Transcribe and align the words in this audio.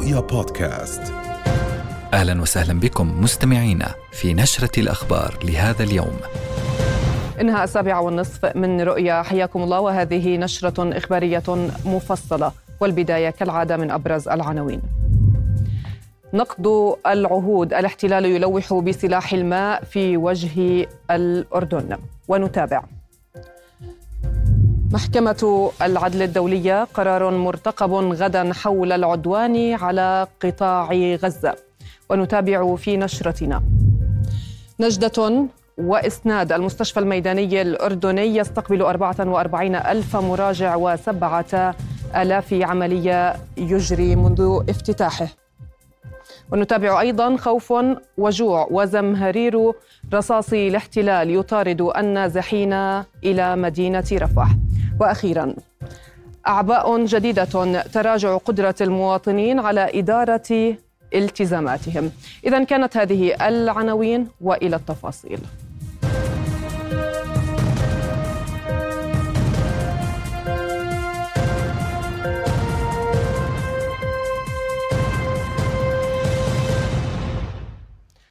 رؤيا 0.00 0.20
بودكاست 0.20 1.12
أهلا 2.14 2.42
وسهلا 2.42 2.80
بكم 2.80 3.22
مستمعينا 3.22 3.94
في 4.12 4.34
نشرة 4.34 4.80
الأخبار 4.80 5.38
لهذا 5.44 5.82
اليوم. 5.82 6.16
إنها 7.40 7.64
السابعة 7.64 8.00
والنصف 8.00 8.56
من 8.56 8.80
رؤيا 8.80 9.22
حياكم 9.22 9.62
الله 9.62 9.80
وهذه 9.80 10.36
نشرة 10.36 10.98
إخبارية 10.98 11.42
مفصلة 11.84 12.52
والبداية 12.80 13.30
كالعادة 13.30 13.76
من 13.76 13.90
أبرز 13.90 14.28
العناوين. 14.28 14.82
نقض 16.34 16.96
العهود 17.06 17.74
الاحتلال 17.74 18.24
يلوح 18.24 18.74
بسلاح 18.74 19.32
الماء 19.32 19.84
في 19.84 20.16
وجه 20.16 20.86
الأردن 21.10 21.98
ونتابع. 22.28 22.82
محكمة 24.92 25.70
العدل 25.82 26.22
الدولية 26.22 26.84
قرار 26.84 27.30
مرتقب 27.30 27.92
غدا 27.92 28.52
حول 28.52 28.92
العدوان 28.92 29.74
على 29.74 30.26
قطاع 30.42 30.92
غزة. 30.94 31.54
ونتابع 32.10 32.76
في 32.76 32.96
نشرتنا. 32.96 33.62
نجدة 34.80 35.46
وإسناد. 35.78 36.52
المستشفى 36.52 37.00
الميداني 37.00 37.62
الأردني 37.62 38.36
يستقبل 38.36 38.82
44 38.82 39.74
ألف 39.74 40.16
مراجع 40.16 40.76
وسبعة 40.76 41.74
ألاف 42.16 42.54
عملية 42.54 43.36
يجري 43.56 44.16
منذ 44.16 44.62
افتتاحه. 44.68 45.28
ونتابع 46.52 47.00
أيضا 47.00 47.36
خوف 47.36 47.74
وجوع 48.18 48.68
وزمهرير 48.70 49.72
رصاص 50.14 50.52
الاحتلال 50.52 51.30
يطارد 51.30 51.80
النازحين 51.80 52.72
إلى 53.24 53.56
مدينة 53.56 54.04
رفح. 54.12 54.48
وأخيرا 55.00 55.54
أعباء 56.46 57.04
جديدة 57.04 57.82
تراجع 57.82 58.36
قدرة 58.36 58.74
المواطنين 58.80 59.60
على 59.60 59.90
إدارة 59.94 60.76
التزاماتهم. 61.14 62.10
إذا 62.46 62.64
كانت 62.64 62.96
هذه 62.96 63.48
العناوين 63.48 64.28
وإلى 64.40 64.76
التفاصيل. 64.76 65.38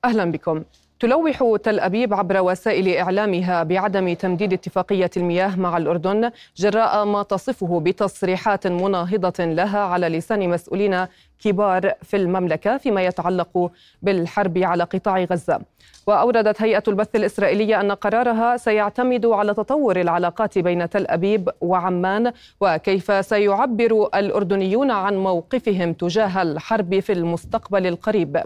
أهلا 0.05 0.31
بكم. 0.31 0.63
تلوح 0.99 1.43
تل 1.63 1.79
أبيب 1.79 2.13
عبر 2.13 2.41
وسائل 2.41 2.95
إعلامها 2.97 3.63
بعدم 3.63 4.13
تمديد 4.13 4.53
اتفاقية 4.53 5.09
المياه 5.17 5.55
مع 5.59 5.77
الأردن 5.77 6.31
جراء 6.57 7.05
ما 7.05 7.23
تصفه 7.23 7.79
بتصريحات 7.79 8.67
مناهضة 8.67 9.45
لها 9.45 9.79
على 9.79 10.09
لسان 10.09 10.49
مسؤولين 10.49 11.05
كبار 11.39 11.93
في 12.03 12.17
المملكة 12.17 12.77
فيما 12.77 13.05
يتعلق 13.05 13.71
بالحرب 14.01 14.57
على 14.57 14.83
قطاع 14.83 15.23
غزة. 15.23 15.61
وأوردت 16.07 16.61
هيئة 16.61 16.83
البث 16.87 17.15
الإسرائيلية 17.15 17.81
أن 17.81 17.91
قرارها 17.91 18.57
سيعتمد 18.57 19.25
على 19.25 19.53
تطور 19.53 20.01
العلاقات 20.01 20.57
بين 20.57 20.89
تل 20.89 21.07
أبيب 21.07 21.49
وعمان 21.61 22.33
وكيف 22.61 23.25
سيعبر 23.25 24.09
الأردنيون 24.15 24.91
عن 24.91 25.17
موقفهم 25.17 25.93
تجاه 25.93 26.41
الحرب 26.41 26.99
في 26.99 27.13
المستقبل 27.13 27.87
القريب. 27.87 28.43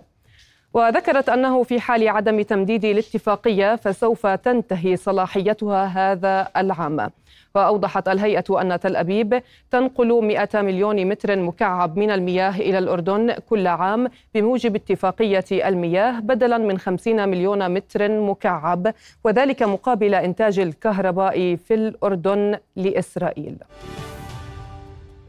وذكرت 0.73 1.29
أنه 1.29 1.63
في 1.63 1.79
حال 1.79 2.09
عدم 2.09 2.41
تمديد 2.41 2.85
الاتفاقية 2.85 3.75
فسوف 3.75 4.27
تنتهي 4.27 4.95
صلاحيتها 4.95 5.85
هذا 5.85 6.47
العام. 6.57 7.09
وأوضحت 7.55 8.07
الهيئة 8.07 8.61
أن 8.61 8.79
تل 8.79 8.95
أبيب 8.95 9.41
تنقل 9.71 10.23
100 10.23 10.49
مليون 10.55 11.05
متر 11.05 11.39
مكعب 11.39 11.97
من 11.97 12.11
المياه 12.11 12.55
إلى 12.55 12.77
الأردن 12.77 13.33
كل 13.49 13.67
عام 13.67 14.07
بموجب 14.35 14.75
اتفاقية 14.75 15.45
المياه 15.51 16.19
بدلا 16.19 16.57
من 16.57 16.77
50 16.77 17.29
مليون 17.29 17.71
متر 17.71 18.21
مكعب 18.21 18.93
وذلك 19.23 19.63
مقابل 19.63 20.15
إنتاج 20.15 20.59
الكهرباء 20.59 21.55
في 21.55 21.73
الأردن 21.73 22.57
لإسرائيل. 22.75 23.55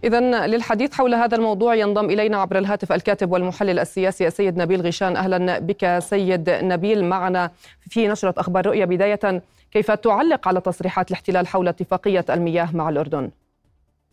إذا 0.04 0.47
للحديث 0.47 0.94
حول 0.94 1.15
هذا 1.15 1.37
الموضوع 1.37 1.75
ينضم 1.75 2.04
إلينا 2.04 2.37
عبر 2.37 2.59
الهاتف 2.59 2.92
الكاتب 2.92 3.32
والمحلل 3.32 3.78
السياسي 3.78 4.26
السيد 4.26 4.59
نبيل 4.59 4.81
غيشان. 4.81 5.16
أهلا 5.16 5.59
بك 5.59 5.98
سيد 5.98 6.50
نبيل. 6.50 7.04
معنا 7.04 7.50
في 7.91 8.09
نشرة 8.09 8.34
أخبار 8.38 8.66
رؤيا 8.66 8.84
بداية. 8.84 9.42
كيف 9.72 9.91
تعلق 9.91 10.48
على 10.48 10.60
تصريحات 10.60 11.09
الاحتلال 11.10 11.47
حول 11.47 11.69
اتفاقية 11.69 12.25
المياه 12.31 12.69
مع 12.75 12.88
الأردن؟ 12.88 13.31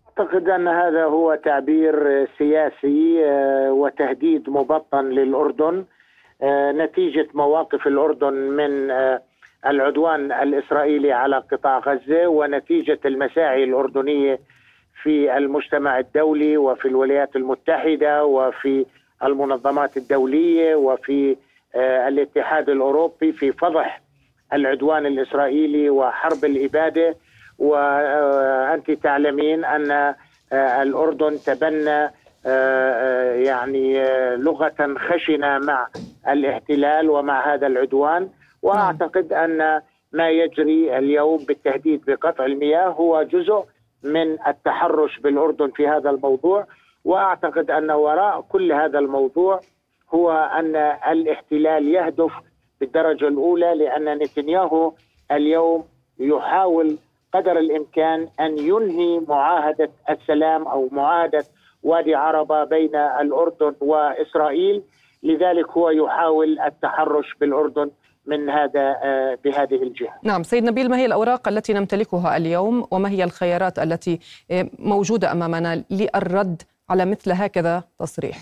أعتقد 0.07 0.49
أن 0.49 0.67
هذا 0.67 1.03
هو 1.03 1.39
تعبير 1.45 2.27
سياسي 2.37 3.25
آه، 3.25 3.71
وتهديد 3.71 4.49
مبطن 4.49 5.05
للأردن. 5.05 5.85
آه، 6.41 6.71
نتيجة 6.71 7.27
مواقف 7.33 7.87
الأردن 7.87 8.33
من 8.33 8.91
آه، 8.91 9.21
العدوان 9.65 10.31
الإسرائيلي 10.31 11.11
على 11.11 11.37
قطاع 11.51 11.79
غزة 11.79 12.27
ونتيجة 12.27 12.99
المساعي 13.05 13.63
الأردنية 13.63 14.39
في 15.03 15.37
المجتمع 15.37 15.99
الدولي 15.99 16.57
وفي 16.57 16.87
الولايات 16.87 17.35
المتحدة 17.35 18.25
وفي 18.25 18.85
المنظمات 19.23 19.97
الدولية 19.97 20.75
وفي 20.75 21.37
آه، 21.75 22.07
الاتحاد 22.07 22.69
الأوروبي 22.69 23.31
في 23.31 23.51
فضح 23.51 24.01
العدوان 24.53 25.05
الإسرائيلي 25.05 25.89
وحرب 25.89 26.45
الإبادة. 26.45 27.15
وانت 27.59 28.91
تعلمين 28.91 29.65
أن 29.65 29.91
آه، 29.91 30.81
الأردن 30.81 31.37
تبنى 31.45 32.11
آه، 32.45 33.33
يعني 33.33 34.03
لغة 34.35 34.95
خشنة 34.97 35.59
مع 35.59 35.87
الاحتلال 36.27 37.09
ومع 37.09 37.53
هذا 37.53 37.67
العدوان. 37.67 38.29
وأعتقد 38.61 39.33
أن 39.33 39.81
ما 40.13 40.29
يجري 40.29 40.97
اليوم 40.97 41.37
بالتهديد 41.37 42.01
بقطع 42.07 42.45
المياه 42.45 42.87
هو 42.87 43.23
جزء 43.23 43.65
من 44.03 44.47
التحرش 44.47 45.19
بالأردن 45.19 45.67
في 45.71 45.87
هذا 45.87 46.09
الموضوع 46.09 46.65
وأعتقد 47.05 47.71
أن 47.71 47.91
وراء 47.91 48.41
كل 48.41 48.71
هذا 48.71 48.99
الموضوع 48.99 49.59
هو 50.13 50.31
أن 50.31 50.75
الاحتلال 51.11 51.87
يهدف 51.87 52.31
بالدرجة 52.79 53.27
الأولى 53.27 53.75
لأن 53.75 54.17
نتنياهو 54.17 54.93
اليوم 55.31 55.83
يحاول 56.19 56.97
قدر 57.33 57.59
الإمكان 57.59 58.27
أن 58.39 58.57
ينهي 58.57 59.19
معاهدة 59.27 59.89
السلام 60.09 60.67
أو 60.67 60.89
معاهدة 60.91 61.43
وادي 61.83 62.15
عربة 62.15 62.63
بين 62.63 62.95
الأردن 62.95 63.75
وإسرائيل. 63.81 64.83
لذلك 65.23 65.69
هو 65.69 65.89
يحاول 65.89 66.59
التحرش 66.59 67.35
بالأردن 67.39 67.91
من 68.25 68.49
هذا 68.49 68.95
آه، 69.03 69.37
بهذه 69.43 69.83
الجهة. 69.83 70.13
نعم 70.23 70.43
سيد 70.43 70.63
نبيل 70.63 70.89
ما 70.89 70.97
هي 70.97 71.05
الأوراق 71.05 71.47
التي 71.47 71.73
نمتلكها 71.73 72.37
اليوم 72.37 72.87
وما 72.91 73.09
هي 73.09 73.23
الخيارات 73.23 73.79
التي 73.79 74.19
آه، 74.51 74.69
موجودة 74.79 75.31
أمامنا 75.31 75.83
للرد 75.89 76.61
على 76.89 77.05
مثل 77.05 77.31
هكذا 77.31 77.83
تصريح 77.99 78.37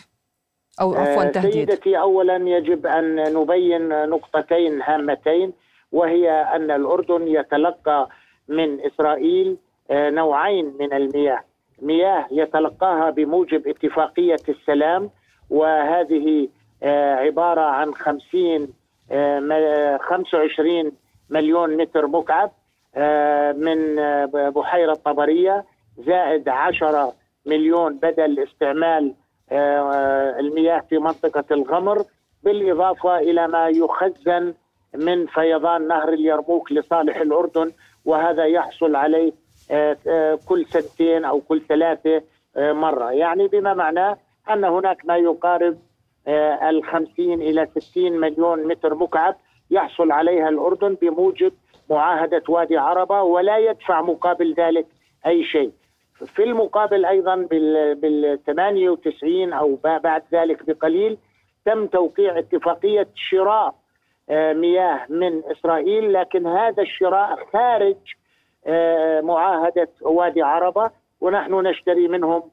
أو 0.82 0.96
آه، 0.96 1.00
عفوا 1.00 1.24
تهديد؟ 1.24 1.52
سيدتي 1.52 2.00
اولا 2.00 2.36
يجب 2.36 2.88
أن 2.88 3.34
نبين 3.34 4.10
نقطتين 4.10 4.82
هامتين 4.82 5.54
وهي 5.92 6.32
أن 6.32 6.72
الأردن 6.72 7.28
يتلقى 7.28 8.10
من 8.48 8.80
إسرائيل 8.82 9.58
نوعين 9.92 10.74
من 10.80 10.94
المياه، 10.94 11.44
مياه 11.82 12.28
يتلقاها 12.32 13.10
بموجب 13.10 13.68
اتفاقية 13.68 14.40
السلام 14.50 15.10
وهذه 15.50 16.48
عبارة 16.84 17.62
عن 17.62 17.94
50 17.94 18.68
25 19.09 20.92
مليون 21.30 21.78
متر 21.78 22.08
مكعب 22.08 22.52
آه، 22.96 23.52
من 23.52 24.00
آه، 24.00 24.25
بحيرة 24.25 24.94
طبرية 24.94 25.66
زائد 25.97 26.50
10 26.50 27.14
مليون 27.46 27.98
بدل 27.98 28.39
استعمال 28.39 29.13
آه، 29.51 30.39
المياه 30.39 30.80
في 30.89 30.98
منطقة 30.98 31.44
الغمر 31.51 32.04
بالإضافة 32.44 33.18
إلى 33.18 33.48
ما 33.48 33.68
يخزن 33.68 34.54
من 34.95 35.25
فيضان 35.25 35.88
نهر 35.88 36.10
اليرموك 36.10 36.72
لصالح 36.72 37.18
الأردن 37.18 37.72
وهذا 38.06 38.45
يحصل 38.45 38.95
عليه 38.95 39.31
كل 40.48 40.66
سنتين 40.66 41.25
أو 41.25 41.42
كل 41.42 41.62
ثلاثة 41.62 42.22
مرة. 42.57 43.12
يعني 43.12 43.48
بما 43.48 43.74
معناه 43.74 44.18
أن 44.50 44.63
هناك 44.63 45.06
ما 45.06 45.18
يقارب 45.18 45.78
ال 46.70 46.84
50 46.84 47.34
إلى 47.34 47.68
60 47.80 48.12
مليون 48.12 48.68
متر 48.68 48.96
مكعب 48.96 49.36
يحصل 49.72 50.12
عليها 50.12 50.50
الأردن 50.50 50.98
بموجب 51.02 51.54
معاهدة 51.90 52.44
وادي 52.50 52.78
عربة 52.78 53.22
ولا 53.22 53.58
يدفع 53.58 54.02
مقابل 54.02 54.54
ذلك 54.54 54.86
أي 55.26 55.44
شيء. 55.44 55.72
في 56.26 56.44
المقابل 56.44 57.06
أيضا 57.06 57.36
بال 57.36 58.40
98 58.46 59.54
أو 59.54 59.76
بعد 59.84 60.24
ذلك 60.34 60.66
بقليل 60.66 61.18
تم 61.66 61.88
توقيع 61.88 62.40
اتفاقية 62.40 63.08
شراء 63.16 63.75
آه، 64.30 64.54
مياه 64.54 65.06
من 65.10 65.42
إسرائيل 65.52 66.14
لكن 66.14 66.48
هذا 66.48 66.84
الشراء 66.84 67.46
خارج 67.54 67.98
آه، 68.66 69.22
معاهدة 69.22 69.90
وادي 70.02 70.42
عربة 70.42 70.92
ونحن 71.22 71.54
نشتري 71.54 72.08
منهم 72.08 72.44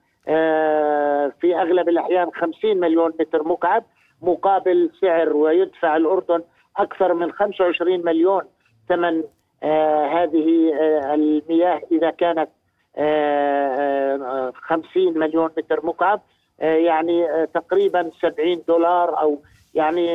في 1.41 1.55
أغلب 1.57 1.89
الأحيان 1.89 2.31
50 2.35 2.77
مليون 2.77 3.13
متر 3.21 3.49
مكعب 3.49 3.85
مقابل 4.23 4.91
سعر 5.01 5.37
ويدفع 5.37 5.97
الأردن 5.97 6.43
أكثر 6.77 7.15
من 7.15 7.33
25 7.33 8.05
مليون 8.05 8.43
ثمن 8.89 9.23
هذه 10.13 10.73
المياه 11.15 11.81
إذا 11.93 12.11
كانت 12.11 12.49
50 14.55 15.19
مليون 15.19 15.51
متر 15.59 15.87
مكعب 15.87 16.21
يعني 16.59 17.47
تقريبا 17.55 18.11
70 18.23 18.63
دولار 18.69 19.21
أو 19.21 19.39
يعني 19.75 20.07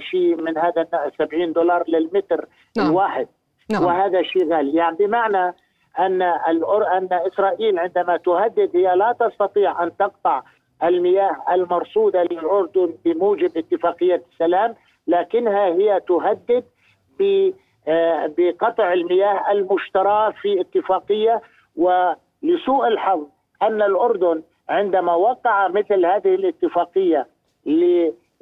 شيء 0.00 0.36
من 0.36 0.58
هذا 0.58 0.86
70 1.18 1.52
دولار 1.52 1.84
للمتر 1.88 2.46
نعم. 2.76 2.90
الواحد 2.90 3.28
نعم. 3.70 3.84
وهذا 3.84 4.22
شيء 4.22 4.52
غالي 4.52 4.74
يعني 4.74 4.96
بمعنى 4.96 5.54
أن 5.98 6.22
أن 6.22 7.08
إسرائيل 7.12 7.78
عندما 7.78 8.16
تهدد 8.16 8.70
هي 8.76 8.96
لا 8.96 9.16
تستطيع 9.20 9.82
أن 9.82 9.96
تقطع 9.96 10.42
المياه 10.82 11.36
المرصودة 11.50 12.22
للأردن 12.22 12.94
بموجب 13.04 13.56
اتفاقية 13.56 14.22
السلام 14.32 14.74
لكنها 15.06 15.66
هي 15.66 16.00
تهدد 16.08 16.64
آه، 17.88 18.32
بقطع 18.38 18.92
المياه 18.92 19.52
المشتراه 19.52 20.30
في 20.30 20.60
اتفاقية. 20.60 21.42
ولسوء 21.76 22.88
الحظ 22.88 23.26
أن 23.62 23.82
الأردن 23.82 24.42
عندما 24.68 25.14
وقع 25.14 25.68
مثل 25.68 26.06
هذه 26.06 26.34
الاتفاقية 26.34 27.26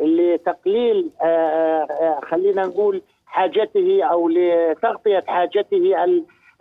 لتقليل 0.01 1.11
آه، 1.23 1.87
آه، 1.91 2.21
خلينا 2.31 2.67
نقول 2.67 3.03
حاجته 3.27 4.03
أو 4.05 4.29
لتغطية 4.29 5.25
حاجته 5.27 6.05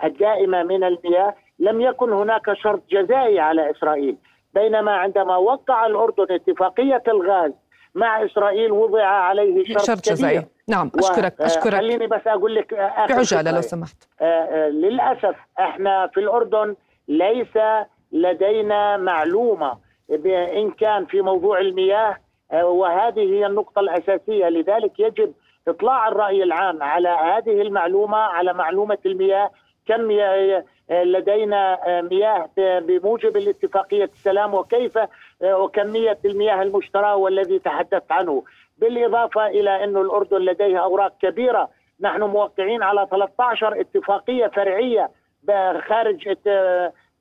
الدائمة 0.04 0.64
من 0.64 0.84
المياه 0.84 1.36
لم 1.60 1.82
يكن 1.82 2.14
هناك 2.14 2.54
شرط 2.54 2.82
جزائي 2.92 3.40
على 3.40 3.72
إسرائيل. 3.72 4.18
بينما 4.54 4.92
عندما 4.92 5.38
وقع 5.38 5.86
الأردن 5.86 6.28
اتفاقية 6.30 7.04
الغاز 7.08 7.52
مع 7.96 8.26
إسرائيل 8.26 8.72
وضع 8.72 9.06
عليه 9.06 9.64
شرط, 9.64 9.82
شرط 9.82 10.10
جزائي. 10.10 10.46
نعم 10.68 10.92
أشكرك 10.96 11.42
أشكرك. 11.42 11.74
خليني 11.74 12.08
بس 12.08 12.22
أقول 12.28 12.56
لك 12.56 12.74
بعجالة 13.10 13.52
لو 13.52 13.62
سمحت. 13.62 13.96
آه، 14.22 14.24
آه، 14.26 14.70
للأسف 14.70 15.36
إحنا 15.60 16.08
في 16.08 16.20
الأردن 16.20 16.76
ليس 17.08 17.58
لدينا 18.12 18.98
معلومة 18.98 19.78
ان 20.28 20.72
كان 20.72 21.06
في 21.06 21.22
موضوع 21.22 21.60
المياه 21.60 22.18
آه، 22.52 22.66
وهذه 22.66 23.20
هي 23.20 23.46
النقطة 23.46 23.80
الأساسية. 23.80 24.50
لذلك 24.50 25.00
يجب 25.00 25.34
إطلاع 25.68 26.08
الرأي 26.08 26.44
العام 26.44 26.84
على 26.84 27.10
هذه 27.10 27.62
المعلومة 27.62 28.18
على 28.18 28.54
معلومة 28.54 28.98
المياه 29.06 29.52
كم 29.88 30.12
لدينا 30.90 31.80
مياه 32.02 32.50
بموجب 32.58 33.38
الاتفاقية 33.38 34.04
السلام 34.04 34.54
وكيف 34.54 35.00
وكمية 35.44 36.18
المياه 36.26 36.62
المشتراه 36.62 37.16
والذي 37.16 37.60
تحدثت 37.60 38.12
عنه. 38.12 38.44
بالإضافة 38.78 39.48
إلى 39.48 39.84
أن 39.84 39.98
الأردن 39.98 40.38
لديها 40.38 40.80
أوراق 40.80 41.18
كبيرة. 41.22 41.70
نحن 42.02 42.24
موقعين 42.24 42.84
على 42.84 43.08
13 43.12 43.82
اتفاقية 43.82 44.48
فرعية 44.48 45.12
خارج 45.88 46.38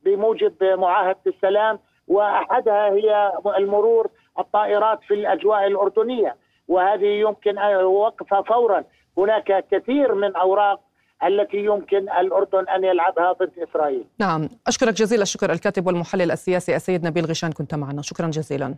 بموجب 0.02 0.64
معاهدة 0.64 1.18
السلام 1.26 1.78
وأحدها 2.08 2.88
هي 2.90 3.32
المرور 3.58 4.10
الطائرات 4.38 5.02
في 5.02 5.14
الأجواء 5.14 5.66
الأردنية. 5.66 6.36
وهذه 6.68 7.06
يمكن 7.06 7.58
وقفها 7.84 8.42
فورا. 8.42 8.84
هناك 9.18 9.64
كثير 9.70 10.14
من 10.14 10.36
أوراق 10.36 10.80
التي 11.24 11.56
يمكن 11.56 12.10
الأردن 12.20 12.68
أن 12.68 12.84
يلعبها 12.84 13.32
ضد 13.32 13.50
إسرائيل. 13.70 14.04
نعم. 14.18 14.48
أشكرك 14.66 14.94
جزيل 14.94 15.22
الشكر 15.22 15.52
الكاتب 15.52 15.86
والمحلل 15.86 16.30
السياسي 16.30 16.76
السيد 16.76 17.06
نبيل 17.06 17.26
غشان 17.26 17.52
كنت 17.52 17.74
معنا. 17.74 18.02
شكرا 18.02 18.26
جزيلا. 18.26 18.74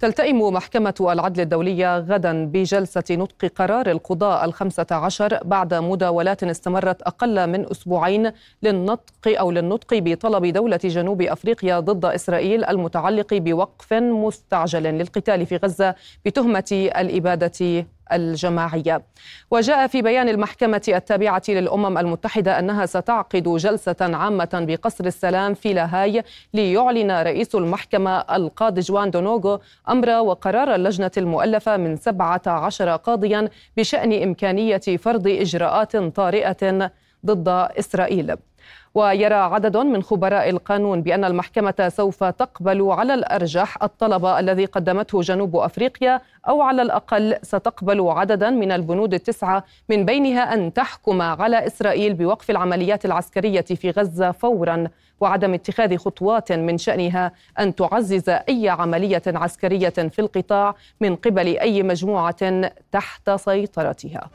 تلتئم 0.00 0.38
محكمة 0.38 0.94
العدل 1.00 1.40
الدولية 1.40 1.98
غدا 1.98 2.46
بجلسة 2.46 3.04
نطق 3.10 3.52
قرار 3.56 3.90
القضاء 3.90 4.44
الخمسة 4.44 4.86
عشر 4.90 5.38
بعد 5.44 5.74
مداولات 5.74 6.44
استمرت 6.44 7.02
أقل 7.02 7.46
من 7.46 7.70
أسبوعين 7.70 8.32
للنطق 8.62 9.26
أو 9.26 9.50
للنطق 9.50 9.94
بطلب 9.94 10.46
دولة 10.46 10.80
جنوب 10.84 11.22
أفريقيا 11.22 11.80
ضد 11.80 12.04
إسرائيل 12.04 12.64
المتعلق 12.64 13.34
بوقف 13.34 13.92
مستعجل 13.92 14.82
للقتال 14.82 15.46
في 15.46 15.56
غزة 15.56 15.94
بتهمة 16.24 16.90
الإبادة 16.96 17.86
الجماعية. 18.12 19.02
وجاء 19.50 19.86
في 19.86 20.02
بيان 20.02 20.28
المحكمة 20.28 20.82
التابعة 20.88 21.42
للأمم 21.48 21.98
المتحدة 21.98 22.58
أنها 22.58 22.86
ستعقد 22.86 23.42
جلسة 23.42 23.96
عامة 24.00 24.64
بقصر 24.68 25.04
السلام 25.04 25.54
في 25.54 25.72
لاهاي 25.72 26.24
ليعلن 26.54 27.10
رئيس 27.10 27.54
المحكمة 27.54 28.18
القاضي 28.18 28.80
جوان 28.80 29.10
دونوغو 29.10 29.60
أمر 29.88 30.10
وقرار 30.10 30.74
اللجنة 30.74 31.10
المؤلفة 31.16 31.76
من 31.76 31.96
17 31.96 32.96
قاضيا 32.96 33.48
بشأن 33.76 34.22
إمكانية 34.22 34.80
فرض 34.98 35.26
إجراءات 35.28 35.96
طارئة 35.96 36.90
ضد 37.26 37.48
إسرائيل. 37.78 38.34
ويرى 38.96 39.34
عدد 39.34 39.76
من 39.76 40.02
خبراء 40.02 40.50
القانون 40.50 41.02
بأن 41.02 41.24
المحكمة 41.24 41.88
سوف 41.88 42.24
تقبل 42.24 42.82
على 42.90 43.14
الأرجح 43.14 43.82
الطلب 43.82 44.26
الذي 44.26 44.64
قدمته 44.64 45.20
جنوب 45.20 45.56
أفريقيا 45.56 46.20
أو 46.48 46.62
على 46.62 46.82
الأقل 46.82 47.36
ستقبل 47.42 48.00
عددا 48.08 48.50
من 48.50 48.72
البنود 48.72 49.14
التسعة 49.14 49.64
من 49.88 50.04
بينها 50.04 50.54
أن 50.54 50.72
تحكم 50.72 51.22
على 51.22 51.66
إسرائيل 51.66 52.14
بوقف 52.14 52.50
العمليات 52.50 53.04
العسكرية 53.04 53.60
في 53.60 53.90
غزة 53.90 54.30
فورا 54.30 54.88
وعدم 55.20 55.54
اتخاذ 55.54 55.96
خطوات 55.96 56.52
من 56.52 56.78
شأنها 56.78 57.32
أن 57.58 57.74
تعزز 57.74 58.28
أي 58.28 58.68
عملية 58.68 59.22
عسكرية 59.26 59.88
في 59.88 60.18
القطاع 60.18 60.74
من 61.00 61.16
قبل 61.16 61.58
أي 61.58 61.82
مجموعة 61.82 62.70
تحت 62.92 63.30
سيطرتها. 63.30 64.30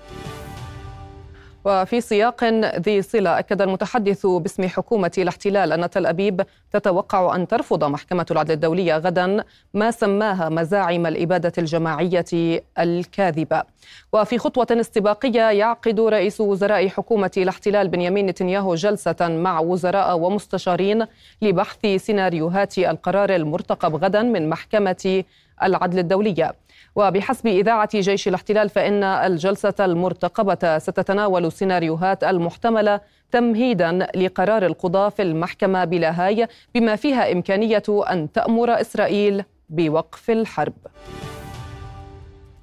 وفي 1.65 2.01
سياق 2.01 2.43
ذي 2.79 3.01
صلة 3.01 3.39
أكد 3.39 3.61
المتحدث 3.61 4.25
باسم 4.25 4.67
حكومة 4.67 5.11
الاحتلال 5.17 5.71
أن 5.73 5.89
تل 5.89 6.05
أبيب 6.05 6.41
تتوقع 6.71 7.35
أن 7.35 7.47
ترفض 7.47 7.83
محكمة 7.83 8.25
العدل 8.31 8.51
الدولية 8.51 8.97
غدا 8.97 9.43
ما 9.73 9.91
سماها 9.91 10.49
مزاعم 10.49 11.05
الإبادة 11.05 11.51
الجماعية 11.57 12.25
الكاذبة. 12.79 13.63
وفي 14.13 14.37
خطوة 14.37 14.67
استباقية 14.71 15.51
يعقد 15.51 15.99
رئيس 15.99 16.41
وزراء 16.41 16.87
حكومة 16.87 17.31
الاحتلال 17.37 17.87
بنيامين 17.87 18.25
نتنياهو 18.25 18.75
جلسة 18.75 19.15
مع 19.21 19.59
وزراء 19.59 20.19
ومستشارين 20.19 21.05
لبحث 21.41 21.85
سيناريوهات 21.85 22.77
القرار 22.77 23.35
المرتقب 23.35 23.95
غدا 23.95 24.21
من 24.21 24.49
محكمة 24.49 25.23
العدل 25.63 25.99
الدولية. 25.99 26.53
وبحسب 26.95 27.47
إذاعة 27.47 27.89
جيش 27.93 28.27
الاحتلال 28.27 28.69
فإن 28.69 29.03
الجلسة 29.03 29.73
المرتقبة 29.79 30.77
ستتناول 30.77 31.51
سيناريوهات 31.51 32.23
المحتملة 32.23 33.01
تمهيدا 33.31 34.07
لقرار 34.15 34.65
القضاة 34.65 35.09
في 35.09 35.21
المحكمة 35.21 35.85
بلاهاي 35.85 36.47
بما 36.75 36.95
فيها 36.95 37.31
إمكانية 37.31 37.83
أن 37.89 38.31
تأمر 38.31 38.81
إسرائيل 38.81 39.43
بوقف 39.69 40.31
الحرب. 40.31 40.73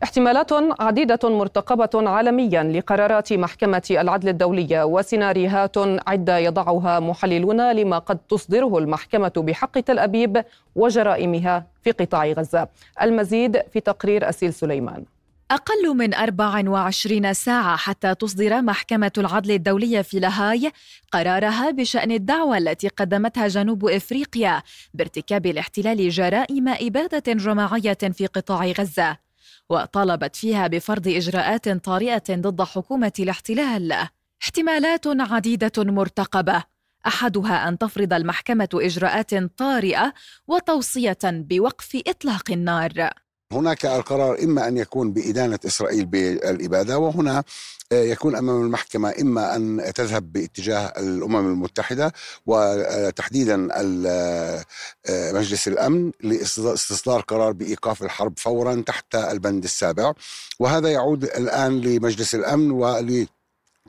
احتمالات 0.02 0.50
عديدة 0.80 1.18
مرتقبة 1.24 2.10
عالميا 2.10 2.62
لقرارات 2.62 3.32
محكمة 3.32 3.82
العدل 3.90 4.28
الدولية 4.28 4.84
وسيناريوهات 4.84 5.76
عدة 6.06 6.38
يضعها 6.38 7.00
محللون 7.00 7.72
لما 7.72 7.98
قد 7.98 8.18
تصدره 8.18 8.78
المحكمة 8.78 9.32
بحق 9.36 9.80
تل 9.80 9.98
أبيب 9.98 10.44
وجرائمها 10.76 11.66
في 11.82 11.90
قطاع 11.90 12.26
غزة. 12.26 12.68
المزيد 13.02 13.62
في 13.72 13.80
تقرير 13.80 14.28
أسيل 14.28 14.54
سليمان. 14.54 15.04
أقل 15.50 15.96
من 15.96 16.14
24 16.14 17.32
ساعة 17.32 17.76
حتى 17.76 18.14
تصدر 18.14 18.62
محكمة 18.62 19.12
العدل 19.18 19.50
الدولية 19.50 20.02
في 20.02 20.20
لاهاي 20.20 20.72
قرارها 21.12 21.70
بشأن 21.70 22.10
الدعوة 22.10 22.58
التي 22.58 22.88
قدمتها 22.88 23.48
جنوب 23.48 23.86
إفريقيا 23.86 24.62
بارتكاب 24.94 25.46
الاحتلال 25.46 26.08
جرائم 26.10 26.68
إبادة 26.68 27.32
جماعية 27.32 27.98
في 28.12 28.26
قطاع 28.26 28.66
غزة. 28.66 29.27
وطالبت 29.70 30.36
فيها 30.36 30.66
بفرض 30.66 31.08
إجراءات 31.08 31.68
طارئة 31.68 32.24
ضد 32.30 32.62
حكومة 32.62 33.12
الاحتلال. 33.18 34.08
احتمالات 34.42 35.06
عديدة 35.06 35.72
مرتقبة. 35.78 36.64
أحدها 37.06 37.68
أن 37.68 37.78
تفرض 37.78 38.12
المحكمة 38.12 38.68
إجراءات 38.74 39.34
طارئة 39.34 40.14
وتوصية 40.46 41.18
بوقف 41.24 42.02
إطلاق 42.06 42.50
النار. 42.50 43.10
هناك 43.52 43.86
القرار 43.86 44.38
إما 44.44 44.68
أن 44.68 44.76
يكون 44.76 45.12
بإدانة 45.12 45.58
إسرائيل 45.66 46.06
بالإبادة 46.06 46.98
وهنا 46.98 47.44
آه، 47.92 48.02
يكون 48.02 48.36
أمام 48.36 48.62
المحكمة 48.62 49.14
إما 49.20 49.56
أن 49.56 49.92
تذهب 49.94 50.32
باتجاه 50.32 50.92
الأمم 50.96 51.46
المتحدة 51.46 52.12
وتحديدا 52.46 53.68
آه، 53.72 54.64
مجلس 55.08 55.68
الأمن 55.68 56.12
لاستصدار 56.20 57.20
قرار 57.20 57.52
بإيقاف 57.52 58.02
الحرب 58.02 58.38
فورا 58.38 58.82
تحت 58.86 59.14
البند 59.14 59.64
السابع. 59.64 60.12
وهذا 60.58 60.88
يعود 60.88 61.24
الآن 61.24 61.80
لمجلس 61.80 62.34
الأمن 62.34 62.70
ول 62.70 63.26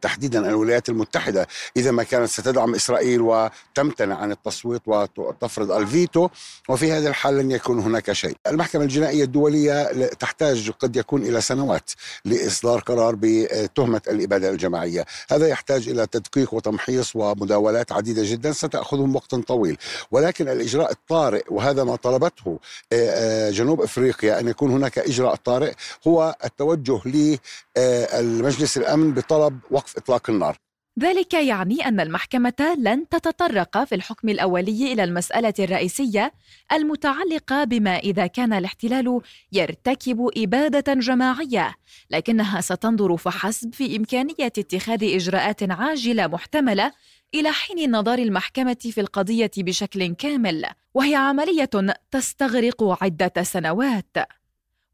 تحديدا 0.01 0.49
الولايات 0.49 0.89
المتحدة. 0.89 1.47
إذا 1.77 1.91
ما 1.91 2.03
كانت 2.03 2.29
ستدعم 2.29 2.75
إسرائيل 2.75 3.21
وتمتنع 3.21 4.15
عن 4.15 4.31
التصويت 4.31 4.81
وتفرض 4.87 5.71
الفيتو 5.71 6.29
وفي 6.69 6.91
هذه 6.91 7.07
الحال 7.07 7.37
لن 7.37 7.51
يكون 7.51 7.79
هناك 7.79 8.11
شيء. 8.11 8.35
المحكمة 8.47 8.83
الجنائية 8.83 9.23
الدولية 9.23 10.07
تحتاج 10.07 10.71
قد 10.71 10.95
يكون 10.95 11.21
إلى 11.21 11.41
سنوات 11.41 11.91
لإصدار 12.25 12.79
قرار 12.79 13.15
بتهمة 13.19 14.01
الإبادة 14.07 14.49
الجماعية. 14.49 15.05
هذا 15.31 15.47
يحتاج 15.47 15.89
إلى 15.89 16.07
تدقيق 16.07 16.53
وتمحيص 16.53 17.15
ومداولات 17.15 17.91
عديدة 17.91 18.21
جدا. 18.25 18.51
ستأخذهم 18.51 19.15
وقت 19.15 19.35
طويل. 19.35 19.77
ولكن 20.11 20.47
الإجراء 20.49 20.91
الطارئ 20.91 21.43
وهذا 21.49 21.83
ما 21.83 21.95
طلبته 21.95 22.59
آه، 22.93 23.49
آه، 23.49 23.51
جنوب 23.51 23.81
أفريقيا 23.81 24.39
أن 24.39 24.47
يكون 24.47 24.71
هناك 24.71 24.99
إجراء 24.99 25.35
طارئ 25.35 25.73
هو 26.07 26.35
التوجه 26.45 26.99
للمجلس 27.05 28.77
الأمن 28.77 29.13
بطلب 29.13 29.59
وقف 29.71 29.88
إطلاق 29.97 30.29
النار 30.29 30.57
ذلك 30.99 31.33
يعني 31.33 31.85
أن 31.85 31.99
المحكمة 31.99 32.77
لن 32.77 33.09
تتطرق 33.09 33.83
في 33.83 33.95
الحكم 33.95 34.29
الأولي 34.29 34.93
إلى 34.93 35.03
المسألة 35.03 35.53
الرئيسية 35.59 36.33
المتعلقة 36.71 37.63
بما 37.63 37.97
إذا 37.97 38.27
كان 38.27 38.53
الاحتلال 38.53 39.21
يرتكب 39.51 40.29
إبادة 40.37 40.93
جماعية، 40.93 41.75
لكنها 42.09 42.61
ستنظر 42.61 43.17
فحسب 43.17 43.73
في 43.73 43.97
إمكانية 43.97 44.33
اتخاذ 44.39 45.03
إجراءات 45.03 45.71
عاجلة 45.71 46.27
محتملة 46.27 46.91
إلى 47.33 47.51
حين 47.51 47.79
النظر 47.79 48.19
المحكمة 48.19 48.77
في 48.91 49.01
القضية 49.01 49.51
بشكل 49.57 50.15
كامل، 50.15 50.65
وهي 50.93 51.15
عملية 51.15 51.69
تستغرق 52.11 53.03
عدة 53.03 53.43
سنوات. 53.43 54.17